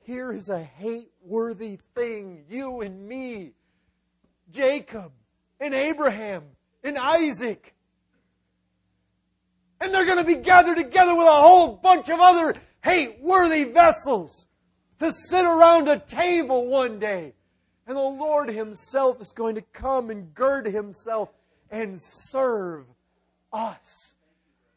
here 0.00 0.32
is 0.32 0.48
a 0.48 0.62
hate 0.62 1.10
worthy 1.22 1.78
thing, 1.94 2.44
you 2.48 2.82
and 2.82 3.08
me, 3.08 3.52
Jacob 4.50 5.12
and 5.58 5.72
Abraham 5.72 6.42
and 6.84 6.98
Isaac. 6.98 7.74
And 9.80 9.92
they're 9.92 10.06
going 10.06 10.18
to 10.18 10.24
be 10.24 10.36
gathered 10.36 10.76
together 10.76 11.14
with 11.16 11.26
a 11.26 11.32
whole 11.32 11.76
bunch 11.76 12.08
of 12.08 12.20
other 12.20 12.54
hate 12.84 13.20
worthy 13.20 13.64
vessels 13.64 14.46
to 14.98 15.12
sit 15.12 15.44
around 15.44 15.88
a 15.88 15.98
table 15.98 16.68
one 16.68 16.98
day. 16.98 17.34
And 17.86 17.96
the 17.96 18.00
Lord 18.00 18.48
Himself 18.48 19.20
is 19.20 19.32
going 19.32 19.56
to 19.56 19.62
come 19.62 20.10
and 20.10 20.32
gird 20.34 20.66
Himself 20.66 21.30
and 21.70 21.98
serve 22.00 22.86
us 23.52 24.14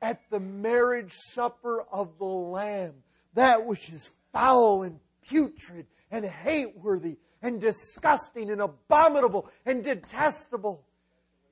at 0.01 0.21
the 0.29 0.39
marriage 0.39 1.13
supper 1.13 1.83
of 1.91 2.17
the 2.17 2.25
Lamb, 2.25 2.93
that 3.33 3.65
which 3.65 3.89
is 3.89 4.11
foul 4.33 4.83
and 4.83 4.99
putrid 5.27 5.87
and 6.11 6.25
hate 6.25 6.77
worthy 6.77 7.17
and 7.41 7.61
disgusting 7.61 8.49
and 8.49 8.61
abominable 8.61 9.49
and 9.65 9.83
detestable 9.83 10.83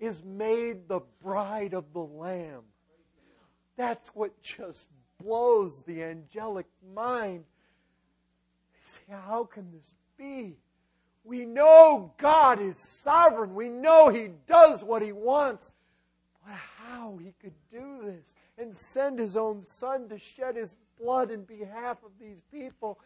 is 0.06 0.24
made 0.24 0.88
the 0.88 1.02
bride 1.22 1.74
of 1.74 1.94
the 1.94 2.00
Lamb. 2.00 2.64
That's 3.78 4.10
what 4.10 4.42
just 4.42 4.88
blows 5.22 5.84
the 5.84 6.04
angelic 6.04 6.68
mind. 6.94 7.44
They 8.74 8.80
say, 8.84 9.02
how 9.10 9.46
can 9.46 9.72
this 9.72 9.94
be? 10.18 10.58
We 11.24 11.46
know 11.46 12.14
God 12.18 12.62
is 12.62 12.78
sovereign. 12.78 13.56
We 13.56 13.70
know 13.70 14.10
He 14.10 14.30
does 14.48 14.84
what 14.84 15.02
He 15.02 15.12
wants. 15.12 15.72
But 16.46 16.56
how 16.56 17.18
He 17.18 17.34
could 17.42 17.56
do 17.72 18.02
this 18.06 18.34
and 18.58 18.76
send 18.76 19.20
His 19.20 19.36
own 19.36 19.64
Son 19.64 20.08
to 20.10 20.20
shed 20.20 20.56
His 20.56 20.76
blood 21.02 21.32
in 21.32 21.44
behalf 21.44 22.04
of 22.04 22.12
these 22.20 22.42
people 22.52 23.00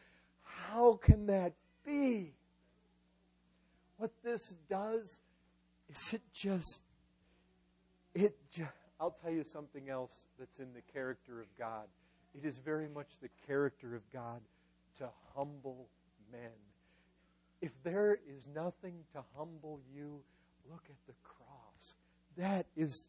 how 0.67 0.93
can 0.93 1.27
that 1.27 1.53
be? 1.85 2.33
What 3.97 4.11
this 4.23 4.53
does 4.69 5.19
is 5.89 6.13
it 6.13 6.21
just, 6.33 6.81
it 8.13 8.35
I'll 8.99 9.15
tell 9.23 9.31
you 9.31 9.43
something 9.43 9.89
else 9.89 10.25
that's 10.37 10.59
in 10.59 10.73
the 10.73 10.81
character 10.81 11.39
of 11.39 11.47
God. 11.57 11.87
It 12.35 12.45
is 12.45 12.57
very 12.57 12.87
much 12.89 13.07
the 13.21 13.29
character 13.47 13.95
of 13.95 14.01
God 14.11 14.41
to 14.97 15.09
humble 15.35 15.87
men. 16.31 16.51
If 17.61 17.71
there 17.83 18.19
is 18.27 18.45
nothing 18.53 19.05
to 19.13 19.23
humble 19.37 19.79
you, 19.93 20.21
look 20.69 20.83
at 20.89 20.97
the 21.07 21.13
cross. 21.23 21.95
That 22.37 22.65
is 22.75 23.07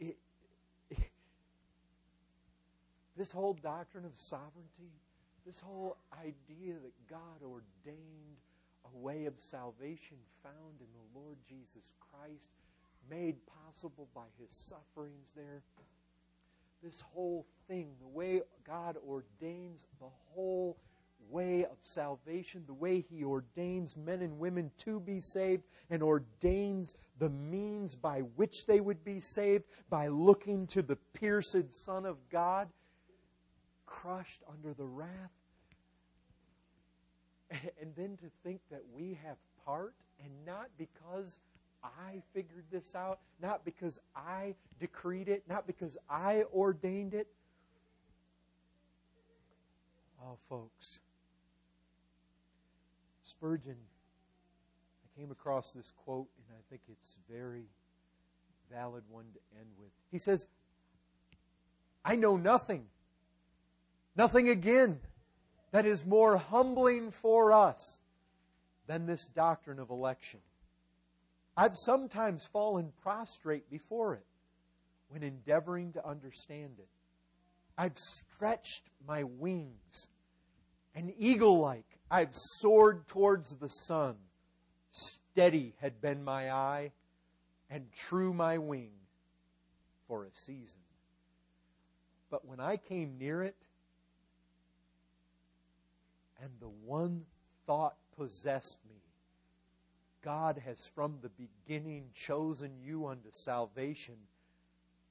it, 0.00 0.16
this 3.16 3.30
whole 3.30 3.54
doctrine 3.54 4.04
of 4.04 4.16
sovereignty 4.16 4.90
this 5.46 5.60
whole 5.60 5.96
idea 6.12 6.74
that 6.74 7.08
God 7.08 7.42
ordained 7.42 8.38
a 8.84 8.98
way 8.98 9.26
of 9.26 9.38
salvation 9.38 10.16
found 10.42 10.80
in 10.80 10.86
the 10.94 11.18
Lord 11.18 11.38
Jesus 11.48 11.92
Christ, 11.98 12.50
made 13.10 13.36
possible 13.46 14.08
by 14.14 14.26
his 14.40 14.50
sufferings 14.50 15.30
there. 15.34 15.62
This 16.82 17.00
whole 17.00 17.46
thing, 17.68 17.92
the 18.00 18.08
way 18.08 18.42
God 18.64 18.96
ordains 19.06 19.86
the 20.00 20.08
whole 20.34 20.76
way 21.30 21.64
of 21.64 21.76
salvation, 21.80 22.64
the 22.66 22.74
way 22.74 23.00
He 23.00 23.24
ordains 23.24 23.96
men 23.96 24.20
and 24.22 24.38
women 24.38 24.70
to 24.78 25.00
be 25.00 25.20
saved, 25.20 25.64
and 25.90 26.02
ordains 26.02 26.94
the 27.18 27.30
means 27.30 27.94
by 27.94 28.20
which 28.20 28.66
they 28.66 28.80
would 28.80 29.04
be 29.04 29.20
saved 29.20 29.64
by 29.88 30.08
looking 30.08 30.66
to 30.68 30.82
the 30.82 30.96
pierced 31.14 31.72
Son 31.72 32.04
of 32.04 32.16
God 32.30 32.68
crushed 33.86 34.42
under 34.50 34.74
the 34.74 34.86
wrath. 34.86 35.08
And 37.80 37.94
then 37.96 38.16
to 38.16 38.30
think 38.42 38.60
that 38.70 38.82
we 38.94 39.18
have 39.24 39.36
part, 39.66 39.94
and 40.24 40.30
not 40.46 40.70
because 40.78 41.38
I 41.82 42.22
figured 42.32 42.64
this 42.70 42.94
out, 42.94 43.20
not 43.40 43.64
because 43.64 43.98
I 44.14 44.54
decreed 44.78 45.28
it, 45.28 45.44
not 45.48 45.66
because 45.66 45.96
I 46.08 46.44
ordained 46.54 47.14
it. 47.14 47.28
Oh, 50.22 50.38
folks. 50.48 51.00
Spurgeon, 53.22 53.76
I 55.04 55.20
came 55.20 55.30
across 55.30 55.72
this 55.72 55.92
quote, 56.04 56.28
and 56.36 56.56
I 56.56 56.62
think 56.70 56.82
it's 56.90 57.16
very 57.30 57.64
valid 58.70 59.04
one 59.10 59.24
to 59.32 59.58
end 59.58 59.68
with. 59.78 59.90
He 60.10 60.18
says, 60.18 60.46
I 62.04 62.14
know 62.16 62.36
nothing 62.36 62.86
Nothing 64.14 64.48
again 64.48 65.00
that 65.70 65.86
is 65.86 66.04
more 66.04 66.36
humbling 66.36 67.10
for 67.10 67.52
us 67.52 67.98
than 68.86 69.06
this 69.06 69.26
doctrine 69.26 69.78
of 69.78 69.90
election. 69.90 70.40
I've 71.56 71.76
sometimes 71.76 72.46
fallen 72.46 72.92
prostrate 73.02 73.68
before 73.70 74.14
it 74.14 74.26
when 75.08 75.22
endeavoring 75.22 75.92
to 75.92 76.06
understand 76.06 76.74
it. 76.78 76.88
I've 77.76 77.98
stretched 77.98 78.90
my 79.06 79.24
wings, 79.24 80.08
and 80.94 81.12
eagle 81.18 81.58
like, 81.58 81.98
I've 82.10 82.34
soared 82.34 83.06
towards 83.06 83.56
the 83.56 83.68
sun. 83.68 84.16
Steady 84.90 85.74
had 85.80 86.00
been 86.00 86.22
my 86.22 86.50
eye, 86.50 86.92
and 87.70 87.92
true 87.92 88.32
my 88.32 88.58
wing 88.58 88.92
for 90.06 90.24
a 90.24 90.34
season. 90.34 90.80
But 92.30 92.46
when 92.46 92.60
I 92.60 92.76
came 92.76 93.18
near 93.18 93.42
it, 93.42 93.56
and 96.42 96.50
the 96.60 96.68
one 96.68 97.24
thought 97.66 97.96
possessed 98.16 98.78
me 98.88 98.91
God 100.22 100.62
has 100.64 100.86
from 100.94 101.18
the 101.20 101.30
beginning 101.30 102.10
chosen 102.14 102.72
you 102.80 103.06
unto 103.06 103.30
salvation. 103.30 104.14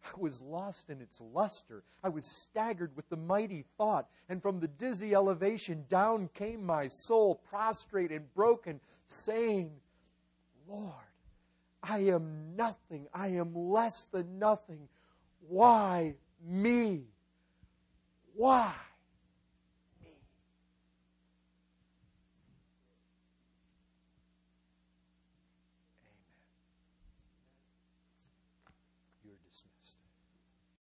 I 0.04 0.20
was 0.20 0.42
lost 0.42 0.90
in 0.90 1.02
its 1.02 1.22
luster. 1.22 1.84
I 2.04 2.10
was 2.10 2.26
staggered 2.26 2.96
with 2.96 3.10
the 3.10 3.18
mighty 3.18 3.66
thought, 3.78 4.08
and 4.28 4.42
from 4.42 4.60
the 4.60 4.68
dizzy 4.68 5.14
elevation 5.14 5.86
down 5.90 6.30
came 6.34 6.66
my 6.66 6.88
soul, 6.88 7.36
prostrate 7.50 8.12
and 8.12 8.34
broken, 8.34 8.80
saying, 9.08 9.72
Lord, 10.68 10.94
I 11.84 12.00
am 12.00 12.56
nothing. 12.56 13.08
I 13.14 13.30
am 13.30 13.54
less 13.56 14.08
than 14.08 14.40
nothing. 14.40 14.88
Why 15.48 16.16
me? 16.44 17.04
Why? 18.36 18.74